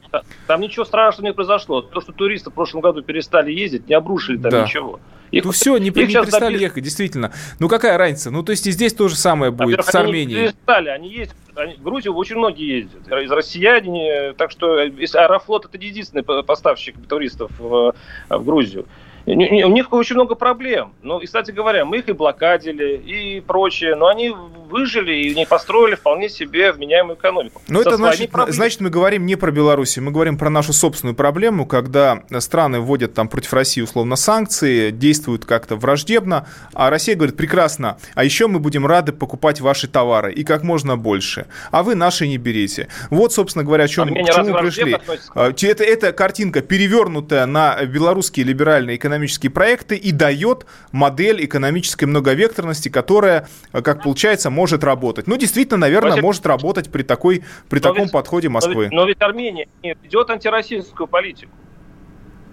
[0.47, 1.81] Там ничего страшного не произошло.
[1.81, 4.63] То, что туристы в прошлом году перестали ездить, не обрушили там да.
[4.65, 4.99] ничего.
[5.31, 6.63] Их, ну все, не, их не перестали добили...
[6.63, 7.31] ехать, действительно.
[7.59, 8.31] Ну какая разница?
[8.31, 10.39] Ну то есть и здесь то же самое будет с Арменией.
[10.39, 11.31] Они перестали, они есть.
[11.55, 13.07] Они, в Грузию очень многие ездят.
[13.07, 17.95] Из россияне, так что Аэрофлот это не единственный поставщик туристов в,
[18.29, 18.85] в Грузию.
[19.25, 20.93] У них очень много проблем.
[21.01, 24.33] Ну, и, кстати говоря, мы их и блокадили, и прочее, но они
[24.71, 27.61] выжили и не построили вполне себе вменяемую экономику.
[27.67, 31.65] Но это значит, значит, мы говорим не про Беларусь, мы говорим про нашу собственную проблему,
[31.65, 37.97] когда страны вводят там против России условно санкции, действуют как-то враждебно, а Россия говорит, прекрасно,
[38.15, 42.27] а еще мы будем рады покупать ваши товары и как можно больше, а вы наши
[42.27, 42.87] не берите.
[43.09, 44.97] Вот, собственно говоря, о чем, к чему пришли.
[45.35, 52.05] А, это, это картинка, перевернутая на белорусские либеральные экономические экономические проекты и дает модель экономической
[52.05, 55.27] многовекторности, которая, как получается, может работать.
[55.27, 58.73] Ну, действительно, наверное, Вася, может работать при, такой, при таком ведь, подходе Москвы.
[58.75, 61.51] Но ведь, но ведь Армения не ведет антироссийскую политику.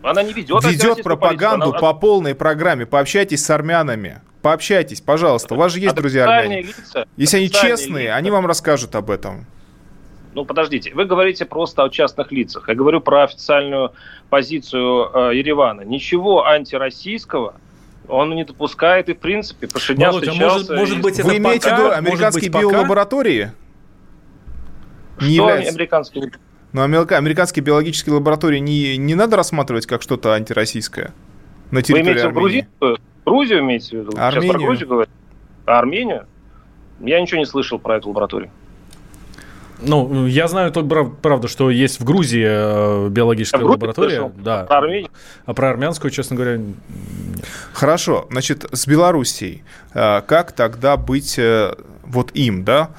[0.02, 1.78] Она не ведет Ведет пропаганду она...
[1.78, 2.86] по полной программе.
[2.86, 4.20] Пообщайтесь с армянами.
[4.42, 5.54] Пообщайтесь, пожалуйста.
[5.54, 6.62] У вас же есть друзья армяне.
[6.62, 8.16] Лица, Если они честные, лица.
[8.16, 9.46] они вам расскажут об этом.
[10.34, 12.68] Ну, подождите, вы говорите просто о частных лицах.
[12.68, 13.92] Я говорю про официальную
[14.30, 15.82] позицию э, Еревана.
[15.82, 17.54] Ничего антироссийского
[18.08, 20.72] он не допускает, и в принципе Пашинян Володя, встречался...
[20.74, 23.52] Может, может быть, Вы это имеете в виду американские биолаборатории?
[25.18, 25.72] Что не является...
[25.72, 26.32] американские?
[26.72, 31.12] Ну, американские биологические лаборатории не, не надо рассматривать как что-то антироссийское
[31.70, 32.66] на территории Вы имеете Армении?
[32.78, 32.98] Грузию?
[33.24, 34.12] Грузию имеете в виду?
[34.16, 34.42] Армению.
[34.42, 35.12] Сейчас про Грузию говорите?
[35.66, 36.26] А Армению?
[37.00, 38.50] Я ничего не слышал про эту лабораторию.
[39.80, 44.08] Ну, я знаю только правда, что есть в Грузии э, биологическая а лаборатория.
[44.08, 44.32] Слышал?
[44.36, 44.64] Да.
[44.64, 45.10] Про Армению?
[45.46, 46.60] А про армянскую, честно говоря,
[47.72, 49.62] Хорошо, значит, с Белоруссией.
[49.94, 51.74] Э, как тогда быть э,
[52.08, 52.90] вот им, да?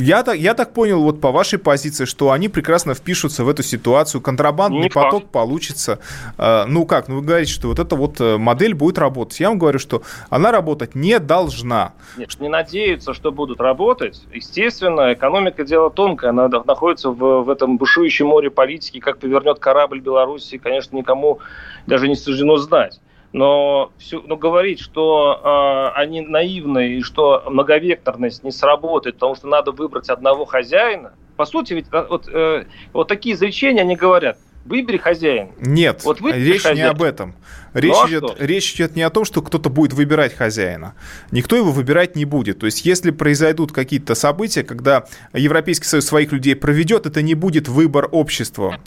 [0.00, 3.62] Я так, я так понял, вот по вашей позиции, что они прекрасно впишутся в эту
[3.62, 5.32] ситуацию, контрабандный не поток факт.
[5.32, 6.00] получится.
[6.36, 9.38] А, ну как, ну вы говорите, что вот эта вот э, модель будет работать.
[9.38, 11.92] Я вам говорю, что она работать не должна.
[12.16, 14.20] Нет, не надеются, что будут работать.
[14.34, 20.00] Естественно, экономика дело тонкое, она находится в, в этом бушующем море политики, как повернет корабль
[20.00, 21.38] Беларуси, конечно, никому
[21.86, 23.00] даже не суждено знать
[23.32, 29.46] но, все, но говорить, что э, они наивны и что многовекторность не сработает, потому что
[29.46, 34.38] надо выбрать одного хозяина, по сути, ведь а, вот, э, вот такие изречения они говорят.
[34.66, 35.50] Выбери хозяина.
[35.58, 36.76] Нет, вот речь хозяин.
[36.76, 37.34] не об этом.
[37.72, 40.94] Речь, ну, а идет, речь идет не о том, что кто-то будет выбирать хозяина.
[41.30, 42.58] Никто его выбирать не будет.
[42.58, 47.68] То есть, если произойдут какие-то события, когда Европейский Союз своих людей проведет, это не будет
[47.68, 48.78] выбор общества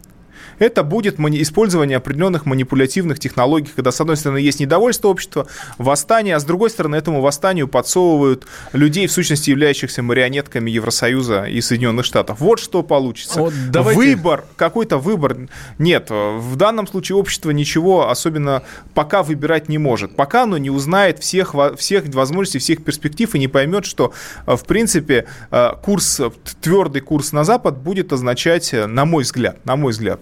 [0.60, 6.40] это будет использование определенных манипулятивных технологий, когда, с одной стороны, есть недовольство общества, восстание, а
[6.40, 12.40] с другой стороны, этому восстанию подсовывают людей, в сущности, являющихся марионетками Евросоюза и Соединенных Штатов.
[12.40, 13.40] Вот что получится.
[13.40, 14.00] Вот давайте...
[14.00, 15.38] Выбор, какой-то выбор.
[15.78, 18.64] Нет, в данном случае общество ничего особенно
[18.94, 20.16] пока выбирать не может.
[20.16, 24.14] Пока оно не узнает всех, всех возможностей, всех перспектив и не поймет, что,
[24.46, 26.22] э, в принципе, э, курс,
[26.62, 30.22] твердый курс на Запад будет означать, э, на мой взгляд, на мой взгляд,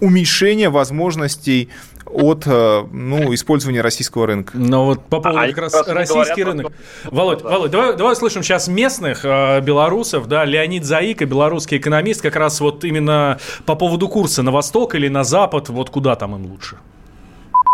[0.00, 1.70] уменьшение возможностей
[2.06, 4.52] от э, ну, использования российского рынка.
[4.56, 6.72] Но вот по поводу а как раз российский рынок.
[7.04, 7.48] Володь, да.
[7.48, 12.60] Володь давай, давай слышим сейчас местных э, белорусов, да, Леонид Заика, белорусский экономист, как раз
[12.60, 16.76] вот именно по поводу курса на восток или на запад, вот куда там им лучше?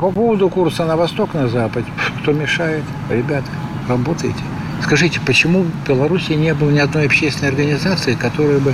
[0.01, 1.85] По поводу курса на восток, на запад,
[2.23, 2.85] кто мешает?
[3.11, 3.49] Ребята,
[3.89, 4.41] работайте.
[4.83, 8.73] Скажите, почему в Беларуси не было ни одной общественной организации, которая бы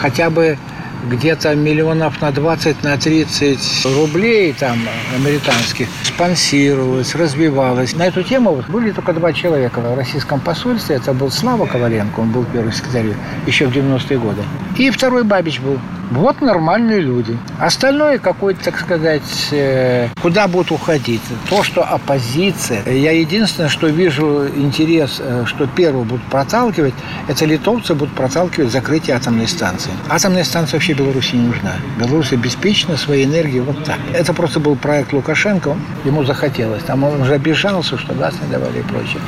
[0.00, 0.56] хотя бы
[1.04, 4.78] где-то миллионов на 20, на 30 рублей там
[5.14, 7.94] американских спонсировалось, развивалось.
[7.94, 10.96] На эту тему были только два человека в российском посольстве.
[10.96, 13.14] Это был Слава Коваленко, он был первый секретарь
[13.46, 14.42] еще в 90-е годы.
[14.76, 15.78] И второй Бабич был.
[16.10, 17.36] Вот нормальные люди.
[17.60, 21.20] Остальное какой-то, так сказать, э, куда будут уходить.
[21.50, 22.82] То, что оппозиция.
[22.90, 26.94] Я единственное, что вижу интерес, э, что первого будут проталкивать,
[27.28, 29.90] это литовцы будут проталкивать закрытие атомной станции.
[30.08, 31.72] Атомная станция вообще Беларуси не нужна.
[31.98, 33.98] Беларусь обеспечена своей энергией вот так.
[34.14, 36.82] Это просто был проект Лукашенко, ему захотелось.
[36.84, 39.20] Там он уже обижался, что газ не давали и прочее.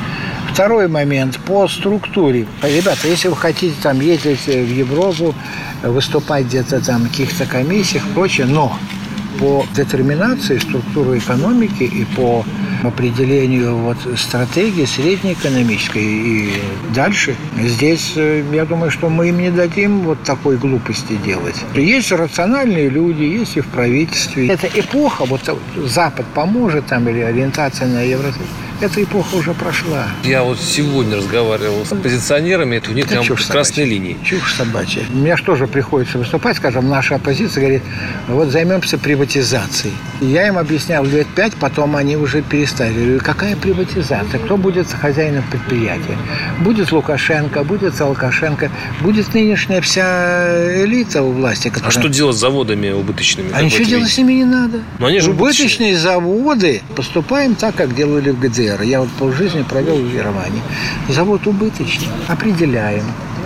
[0.53, 2.45] Второй момент по структуре.
[2.61, 5.33] Ребята, если вы хотите там ездить в Европу,
[5.81, 8.77] выступать где-то там в каких-то комиссиях, прочее, но
[9.39, 12.45] по детерминации структуры экономики и по
[12.83, 16.53] определению вот стратегии среднеэкономической и
[16.93, 17.35] дальше.
[17.57, 21.55] Здесь, э, я думаю, что мы им не дадим вот такой глупости делать.
[21.75, 24.47] Есть рациональные люди, есть и в правительстве.
[24.47, 25.41] Эта эпоха, вот
[25.77, 28.47] Запад поможет там или ориентация на Евросоюз,
[28.81, 30.07] эта эпоха уже прошла.
[30.23, 34.17] Я вот сегодня разговаривал с оппозиционерами, это у них прям красные линии.
[34.23, 35.03] Чушь собачья.
[35.11, 37.83] Мне же тоже приходится выступать, скажем, наша оппозиция говорит,
[38.27, 39.93] вот займемся приватизацией.
[40.21, 42.93] Я им объяснял лет пять, потом они уже перестали.
[42.93, 44.39] Говорю, какая приватизация?
[44.39, 46.17] Кто будет хозяином предприятия?
[46.59, 51.69] Будет Лукашенко, будет Алкашенко, будет нынешняя вся элита у власти.
[51.69, 51.89] Которая...
[51.89, 53.49] А что делать с заводами убыточными?
[53.53, 54.79] А ничего делать с ними не надо.
[54.99, 58.70] Но они же Убыточные заводы поступаем так, как делали в ГДР.
[58.71, 58.81] ГДР.
[58.83, 60.61] Я вот полжизни провел в Ереване.
[61.09, 62.07] Завод убыточный.
[62.27, 63.03] Определяем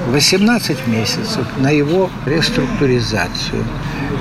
[0.10, 3.64] 18 месяцев на его реструктуризацию.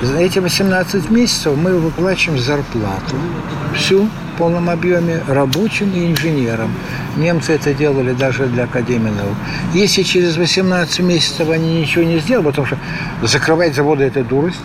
[0.01, 3.15] За эти 18 месяцев мы выплачиваем зарплату.
[3.75, 6.73] Всю в полном объеме рабочим и инженерам.
[7.15, 9.35] Немцы это делали даже для Академии наук.
[9.73, 12.77] Если через 18 месяцев они ничего не сделали, потому что
[13.21, 14.59] закрывать заводы– это дурость,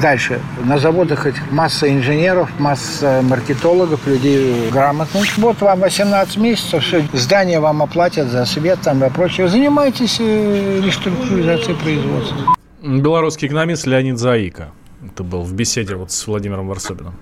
[0.00, 0.40] Дальше.
[0.64, 5.38] На заводах этих масса инженеров, масса маркетологов, людей грамотных.
[5.38, 9.48] Вот вам 18 месяцев, все, здание вам оплатят за свет там и прочее.
[9.48, 12.38] Занимайтесь э, реструктуризацией производства.
[12.82, 14.72] Белорусский экономист Леонид Заика.
[15.04, 17.14] Это был в беседе вот с Владимиром Варсобиным.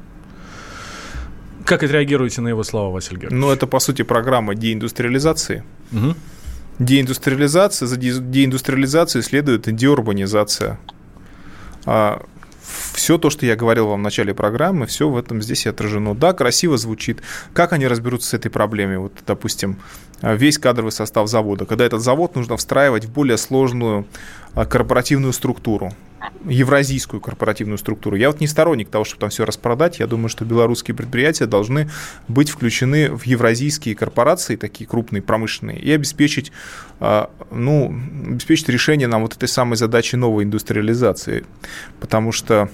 [1.65, 3.41] Как отреагируете на его слова, Василий Георгиевич?
[3.41, 5.65] Ну, это, по сути, программа деиндустриализации.
[5.93, 6.15] Угу.
[6.79, 10.79] Деиндустриализация, за деиндустриализацией следует деурбанизация.
[11.85, 12.23] А
[12.93, 16.15] все то, что я говорил вам в начале программы, все в этом здесь и отражено.
[16.15, 17.23] Да, красиво звучит.
[17.53, 18.99] Как они разберутся с этой проблемой?
[18.99, 19.79] Вот, допустим,
[20.23, 21.65] весь кадровый состав завода.
[21.65, 24.07] Когда этот завод нужно встраивать в более сложную
[24.55, 25.93] а, корпоративную структуру
[26.45, 28.17] евразийскую корпоративную структуру.
[28.17, 29.99] Я вот не сторонник того, чтобы там все распродать.
[29.99, 31.91] Я думаю, что белорусские предприятия должны
[32.29, 36.53] быть включены в евразийские корпорации, такие крупные, промышленные, и обеспечить,
[36.99, 37.95] а, ну,
[38.27, 41.45] обеспечить решение нам вот этой самой задачи новой индустриализации.
[42.01, 42.69] Потому что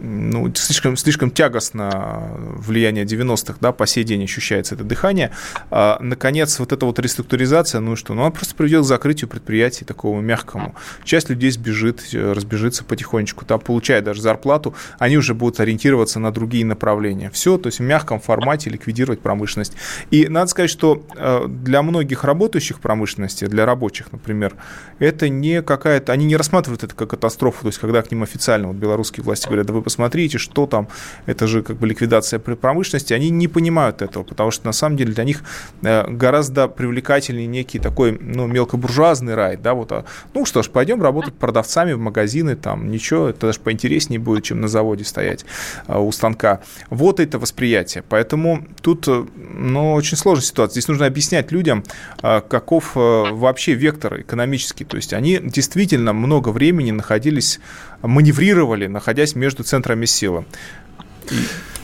[0.00, 5.30] ну, слишком, слишком тягостно влияние 90-х, да, по сей день ощущается это дыхание.
[5.70, 9.84] А, наконец, вот эта вот реструктуризация, ну что, ну, она просто приведет к закрытию предприятий
[9.84, 10.74] такому мягкому.
[11.04, 16.64] Часть людей сбежит, разбежится потихонечку, там, получая даже зарплату, они уже будут ориентироваться на другие
[16.64, 17.30] направления.
[17.30, 19.74] Все, то есть в мягком формате ликвидировать промышленность.
[20.10, 24.54] И надо сказать, что э, для многих работающих промышленности, для рабочих, например,
[24.98, 28.68] это не какая-то, они не рассматривают это как катастрофу, то есть когда к ним официально
[28.68, 30.88] вот белорусские власти говорят, да вы посмотрите, что там,
[31.26, 35.12] это же как бы ликвидация промышленности, они не понимают этого, потому что на самом деле
[35.12, 35.44] для них
[35.82, 41.00] э, гораздо привлекательнее некий такой, ну, мелкобуржуазный рай, да, вот, а, ну что ж, пойдем
[41.00, 45.46] работать продавцами в магазины, там, ничего, это даже поинтереснее будет, чем на заводе стоять
[45.86, 46.62] а, у станка.
[46.90, 51.84] Вот это восприятие, поэтому тут, э, ну, очень сложная ситуация, здесь нужно объяснять людям,
[52.22, 57.60] а, каков вообще вектор экономический, то есть они действительно много времени находились,
[58.02, 60.44] маневрировали, находясь между центрами силы.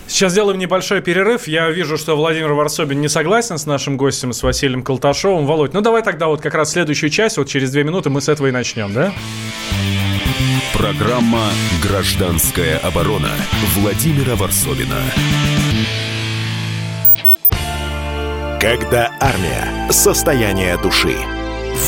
[0.07, 1.49] Сейчас сделаем небольшой перерыв.
[1.49, 5.47] Я вижу, что Владимир Варсобин не согласен с нашим гостем, с Василием Колташовым.
[5.47, 8.29] Володь, ну давай тогда вот как раз следующую часть, вот через две минуты мы с
[8.29, 9.13] этого и начнем, да?
[10.75, 11.49] Программа
[11.83, 13.31] «Гражданская оборона»
[13.77, 15.01] Владимира Варсобина.
[18.61, 19.91] Когда армия.
[19.91, 21.17] Состояние души.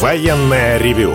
[0.01, 1.15] Военное ревю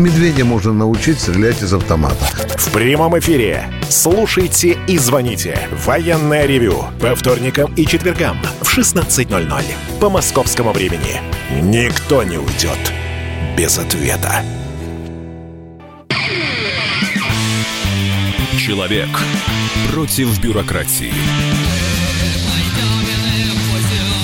[0.00, 2.24] Медведя можно научить стрелять из автомата.
[2.56, 3.70] В прямом эфире.
[3.88, 5.68] Слушайте и звоните.
[5.84, 6.84] Военное ревю.
[7.00, 9.62] По вторникам и четвергам в 16.00.
[10.00, 11.20] По московскому времени.
[11.62, 12.78] Никто не уйдет
[13.56, 14.42] без ответа.
[18.58, 19.08] Человек
[19.92, 21.12] против бюрократии.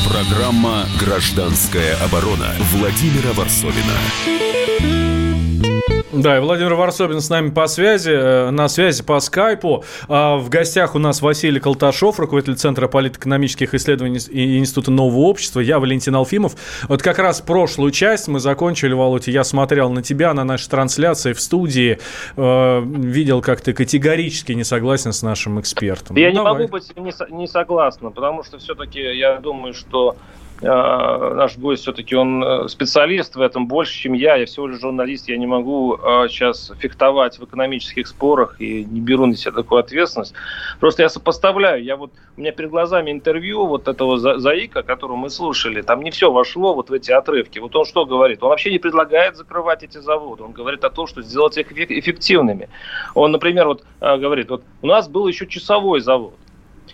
[0.09, 5.20] Программа «Гражданская оборона» Владимира Варсовина.
[6.13, 9.85] Да, и Владимир Варсобин с нами по связи, э, на связи по скайпу.
[10.09, 15.61] А, в гостях у нас Василий Колташов, руководитель Центра политэкономических исследований и Института нового общества.
[15.61, 16.57] Я Валентин Алфимов.
[16.89, 21.33] Вот как раз прошлую часть мы закончили, Володь, я смотрел на тебя, на нашей трансляции
[21.33, 22.01] в студии,
[22.37, 26.17] э, видел, как ты категорически не согласен с нашим экспертом.
[26.17, 26.53] Я ну, не давай.
[26.55, 30.17] могу быть не, не согласна, потому что все-таки я думаю, что
[30.63, 34.37] наш гость все-таки он э, специалист в этом больше, чем я.
[34.37, 35.97] Я всего лишь журналист, я не могу
[36.29, 40.35] сейчас э, фехтовать в экономических спорах и не беру на себя такую ответственность.
[40.79, 41.83] Просто я сопоставляю.
[41.83, 46.11] Я вот, у меня перед глазами интервью вот этого Заика, которого мы слушали, там не
[46.11, 47.59] все вошло вот в эти отрывки.
[47.59, 48.43] Вот он что говорит?
[48.43, 50.43] Он вообще не предлагает закрывать эти заводы.
[50.43, 52.69] Он говорит о том, что сделать их эффективными.
[53.15, 56.35] Он, например, вот говорит, вот у нас был еще часовой завод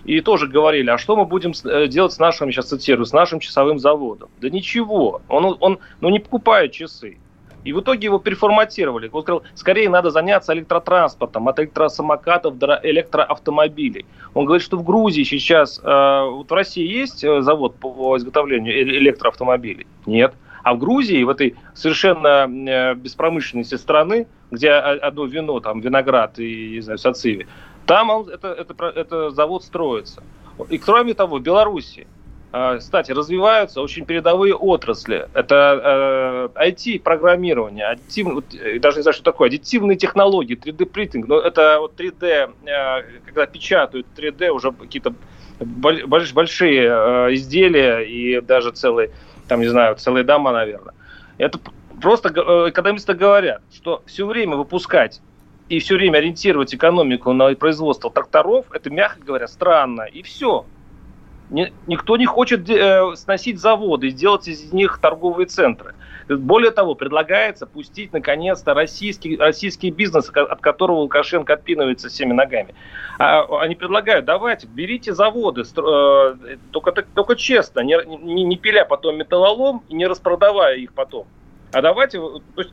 [0.06, 3.40] и тоже говорили, а что мы будем э, делать с нашим, сейчас цитирую, с нашим
[3.40, 4.30] часовым заводом?
[4.40, 7.18] Да ничего, он, он ну, не покупает часы.
[7.64, 9.10] И в итоге его переформатировали.
[9.12, 14.06] Он сказал, скорее надо заняться электротранспортом, от электросамокатов до электроавтомобилей.
[14.34, 18.80] Он говорит, что в Грузии сейчас, э, вот в России есть э, завод по изготовлению
[18.80, 19.88] электроавтомобилей?
[20.06, 20.34] Нет.
[20.62, 22.46] А в Грузии, в этой совершенно
[22.94, 27.46] беспромышленности страны, где одно вино, там виноград и, не знаю, сациви,
[27.86, 30.22] там он, это, это, это завод строится.
[30.68, 32.06] И кроме того, в Беларуси,
[32.52, 35.28] а, кстати, развиваются очень передовые отрасли.
[35.34, 38.26] Это э, IT-программирование, аддитив,
[38.80, 41.26] даже не знаю, что такое, аддитивные технологии, 3D-принтинг.
[41.26, 45.12] Но это вот 3D, э, когда печатают 3D, уже какие-то
[45.58, 49.10] большие э, изделия и даже целые,
[49.48, 50.94] там, не знаю, целые дома, наверное.
[51.38, 51.60] Это
[52.00, 52.30] просто
[52.70, 55.20] экономисты говорят, что все время выпускать
[55.68, 60.02] и все время ориентировать экономику на производство тракторов, это, мягко говоря, странно.
[60.02, 60.64] И все.
[61.50, 65.94] никто не хочет э, сносить заводы и сделать из них торговые центры.
[66.28, 72.74] Более того, предлагается пустить наконец-то российский, российский бизнес, от которого Лукашенко отпинывается всеми ногами.
[73.18, 79.16] А, они предлагают, давайте, берите заводы, э, только, только честно, не, не, не пиля потом
[79.16, 81.26] металлолом и не распродавая их потом.
[81.72, 82.72] А давайте, то есть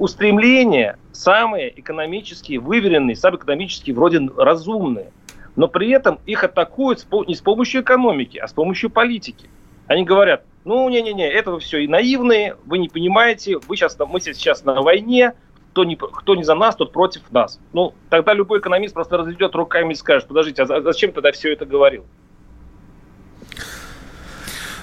[0.00, 5.12] устремления самые экономически выверенные, самые экономически вроде разумные.
[5.56, 9.48] Но при этом их атакуют не с помощью экономики, а с помощью политики.
[9.86, 14.64] Они говорят, ну, не-не-не, это все и наивные, вы не понимаете, вы сейчас, мы сейчас
[14.64, 15.34] на войне,
[15.72, 17.60] кто не, кто не за нас, тот против нас.
[17.72, 21.66] Ну, тогда любой экономист просто разведет руками и скажет, подождите, а зачем тогда все это
[21.66, 22.06] говорил?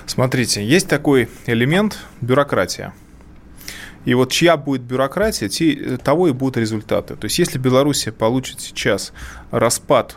[0.05, 2.93] Смотрите, есть такой элемент бюрократия.
[4.07, 7.17] И вот чья будет бюрократия, те, того и будут результаты.
[7.17, 9.11] То есть если Белоруссия получит сейчас
[9.51, 10.15] распад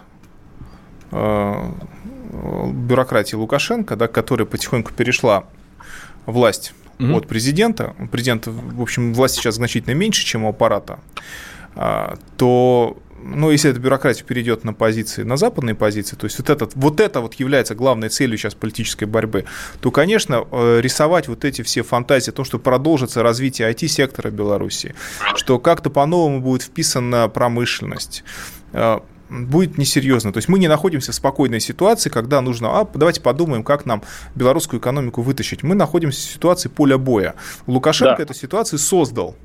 [1.10, 1.72] э,
[2.72, 5.42] бюрократии Лукашенко, да, которая потихоньку перешла
[6.24, 7.16] власть mm-hmm.
[7.16, 11.00] от президента, президент, в общем, власть сейчас значительно меньше, чем у аппарата,
[11.74, 16.50] э, то ну, если эта бюрократия перейдет на позиции, на западные позиции, то есть вот,
[16.50, 19.44] этот, вот это вот является главной целью сейчас политической борьбы,
[19.80, 24.94] то, конечно, э, рисовать вот эти все фантазии о том, что продолжится развитие IT-сектора Беларуси,
[25.36, 28.24] что как-то по-новому будет вписана промышленность,
[28.72, 29.00] э,
[29.30, 30.32] будет несерьезно.
[30.32, 34.02] То есть мы не находимся в спокойной ситуации, когда нужно, а давайте подумаем, как нам
[34.34, 35.62] белорусскую экономику вытащить.
[35.62, 37.34] Мы находимся в ситуации поля боя.
[37.66, 38.22] Лукашенко да.
[38.24, 39.36] эту ситуацию создал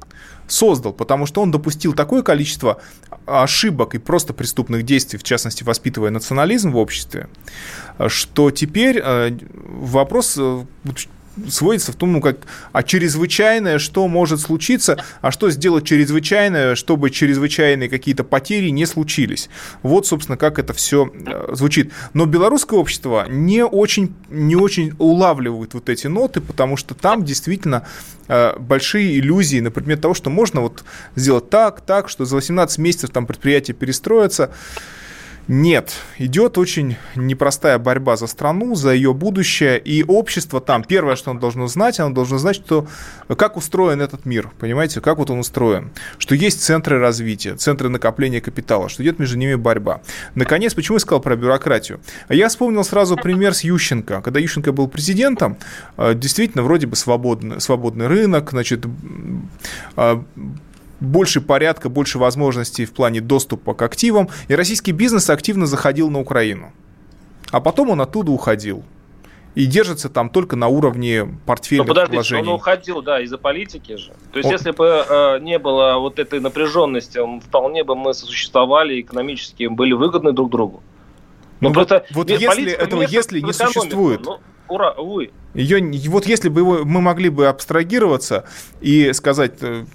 [0.48, 2.82] создал, потому что он допустил такое количество
[3.26, 7.28] ошибок и просто преступных действий, в частности, воспитывая национализм в обществе,
[8.08, 10.66] что теперь э, вопрос э,
[11.50, 12.38] сводится в том, ну, как,
[12.72, 19.50] а чрезвычайное, что может случиться, а что сделать чрезвычайное, чтобы чрезвычайные какие-то потери не случились.
[19.84, 21.92] Вот, собственно, как это все э, звучит.
[22.14, 27.88] Но белорусское общество не очень, не очень улавливает вот эти ноты, потому что там действительно
[28.28, 30.84] э, большие иллюзии на предмет того, что можно вот
[31.16, 34.52] сделать так, так, что за 18 месяцев там предприятие перестроится.
[35.48, 41.32] Нет, идет очень непростая борьба за страну, за ее будущее, и общество там, первое, что
[41.32, 42.88] оно должно знать, оно должно знать, что,
[43.38, 48.42] как устроен этот мир, понимаете, как вот он устроен, что есть центры развития, центры накопления
[48.42, 50.02] капитала, что идет между ними борьба.
[50.34, 52.00] Наконец, почему я сказал про бюрократию?
[52.30, 54.22] Я вспомнил сразу пример с Ющенко.
[54.22, 55.58] Когда Ющенко был президентом,
[55.98, 58.86] э, действительно, вроде бы свободный, свободный рынок, значит,
[59.96, 60.24] э,
[61.06, 66.20] больше порядка, больше возможностей в плане доступа к активам, и российский бизнес активно заходил на
[66.20, 66.74] Украину.
[67.52, 68.84] А потом он оттуда уходил.
[69.54, 72.50] И держится там только на уровне портфеля ну, подождите, вложений.
[72.50, 74.12] он уходил, да, из-за политики же.
[74.34, 74.52] То есть, он...
[74.52, 80.34] если бы э, не было вот этой напряженности, вполне бы мы сосуществовали экономически, были выгодны
[80.34, 80.84] друг другу.
[81.62, 85.32] Но ну, вот, это, вот если этого если не существует, ну, ура, увы.
[85.54, 88.46] Ее, вот если бы его, мы могли бы абстрагироваться
[88.82, 89.86] и сказать, э,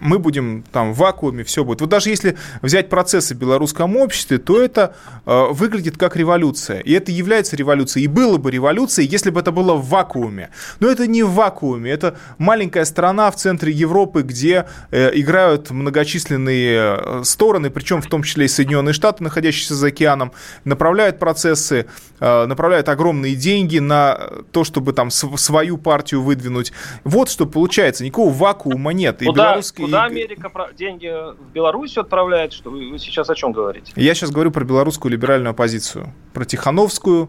[0.00, 1.80] мы будем там в вакууме, все будет.
[1.80, 6.80] Вот даже если взять процессы в белорусском обществе, то это э, выглядит как революция.
[6.80, 8.04] И это является революцией.
[8.04, 10.50] И было бы революцией, если бы это было в вакууме.
[10.80, 11.90] Но это не в вакууме.
[11.90, 18.22] Это маленькая страна в центре Европы, где э, играют многочисленные э, стороны, причем в том
[18.22, 20.32] числе и Соединенные Штаты, находящиеся за океаном,
[20.64, 21.86] направляют процессы,
[22.20, 24.18] э, направляют огромные деньги на
[24.52, 26.72] то, чтобы там свою партию выдвинуть.
[27.04, 28.04] Вот что получается.
[28.04, 29.22] Никакого вакуума нет.
[29.22, 32.52] И куда, белорусский, куда Америка деньги в Беларусь отправляет?
[32.52, 33.92] Что вы, вы сейчас о чем говорите?
[33.96, 36.12] Я сейчас говорю про белорусскую либеральную оппозицию.
[36.32, 37.28] Про Тихановскую,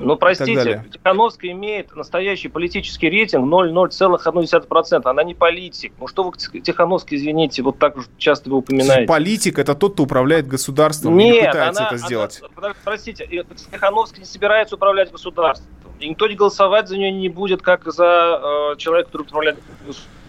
[0.00, 5.02] ну, простите, Тихановская имеет настоящий политический рейтинг 0,01%.
[5.04, 5.92] Она не политик.
[5.98, 9.06] Ну, что вы Тихановской, извините, вот так уж часто вы упоминаете?
[9.06, 12.40] Политик– это тот, кто управляет государством Нет, и не пытается она, это сделать.
[12.56, 15.68] Она, простите, Тихановская не собирается управлять государством.
[15.98, 19.58] И никто не голосовать за нее не будет, как за э, человека, который управляет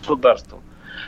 [0.01, 0.61] государством.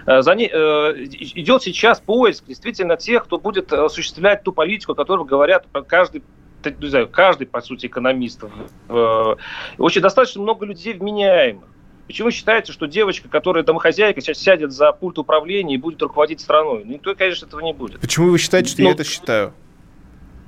[0.05, 0.93] Э, за ней, э,
[1.35, 6.23] идет сейчас поиск действительно тех, кто будет осуществлять ту политику, о которой говорят каждый
[6.63, 8.43] не знаю, каждый, по сути, экономист.
[8.87, 9.35] Э,
[9.79, 11.63] очень достаточно много людей вменяемых.
[12.05, 16.83] Почему считаете, что девочка, которая домохозяйка, сейчас сядет за пульт управления и будет руководить страной?
[16.85, 17.99] Ну, никто, конечно, этого не будет.
[17.99, 19.53] Почему вы считаете, что ну, я это считаю?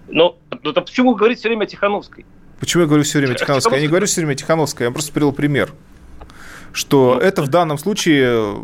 [0.07, 2.25] Ну, ну почему вы говорите все время о Тихановской?
[2.59, 3.75] Почему я говорю все время Тихановской?
[3.75, 5.71] Я не говорю все время Тихановской, я просто привел пример.
[6.73, 8.55] Что ну, это в данном случае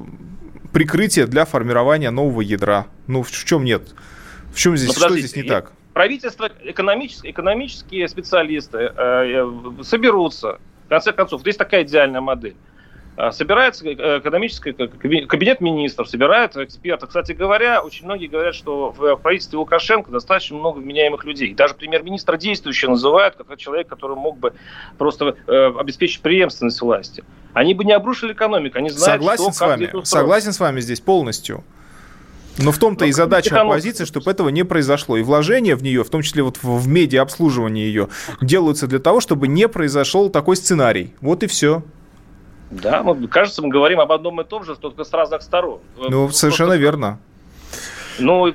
[0.72, 2.88] прикрытие для формирования нового ядра.
[3.08, 3.84] Ну, в чем нет?
[4.54, 5.72] В чем здесь, что здесь не так?
[6.00, 10.60] правительство, экономические, экономические специалисты э, э, соберутся.
[10.86, 12.56] В конце концов, есть такая идеальная модель.
[13.20, 17.10] Э, собирается э, экономический кабинет министров, собирают экспертов.
[17.10, 21.54] Кстати говоря, очень многие говорят, что в правительстве Лукашенко достаточно много вменяемых людей.
[21.54, 24.54] Даже премьер-министра действующего называют как человек, который мог бы
[24.98, 27.26] просто обеспечить преемственность власти.
[27.52, 30.04] Они бы не обрушили экономику, они знают, Согласен что, с вами.
[30.06, 31.66] Согласен с вами здесь полностью.
[32.58, 35.18] Но в том-то и задача оппозиции, чтобы этого не произошло.
[35.18, 38.08] И вложения в нее, в том числе вот в медиа обслуживание ее,
[38.42, 41.14] делаются для того, чтобы не произошел такой сценарий.
[41.20, 41.84] Вот и все.
[42.72, 45.80] Да, мы, кажется, мы говорим об одном и том же, только с разных сторон.
[45.98, 46.40] Ну, Просто...
[46.40, 47.20] совершенно верно.
[48.20, 48.54] Ну,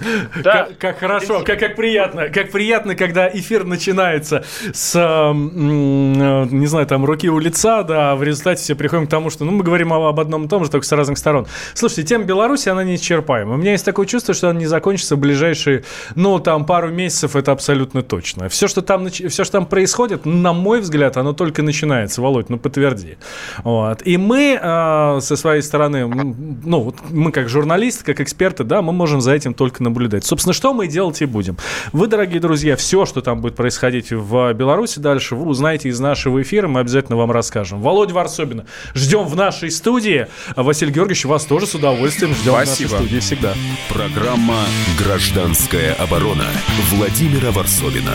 [0.42, 0.64] да.
[0.64, 4.94] Как, как хорошо, как, как приятно, как приятно, когда эфир начинается с,
[5.34, 9.44] не знаю, там, руки у лица, да, а в результате все приходим к тому, что,
[9.44, 11.46] ну, мы говорим об одном и том же, только с разных сторон.
[11.74, 13.54] Слушайте, тема Беларуси, она неисчерпаема.
[13.54, 17.36] У меня есть такое чувство, что она не закончится в ближайшие, ну, там, пару месяцев,
[17.36, 18.48] это абсолютно точно.
[18.48, 22.20] Все, что там, все, что там происходит, на мой взгляд, оно только начинается.
[22.20, 23.18] Володь, ну, подтверди.
[23.64, 24.02] Вот.
[24.04, 28.92] И мы э, со своей стороны, ну, вот мы как журналисты, как эксперты, да, мы
[28.92, 30.24] можем за этим только наблюдать.
[30.24, 31.56] Собственно, что мы делать и будем.
[31.92, 36.42] Вы, дорогие друзья, все, что там будет происходить в Беларуси дальше, вы узнаете из нашего
[36.42, 37.80] эфира, мы обязательно вам расскажем.
[37.80, 40.26] Володя Варсобина, ждем в нашей студии.
[40.56, 42.88] Василий Георгиевич, вас тоже с удовольствием ждем Спасибо.
[42.88, 43.54] в нашей студии всегда.
[43.88, 44.58] Программа
[44.98, 46.46] «Гражданская оборона»
[46.90, 48.12] Владимира Варсобина.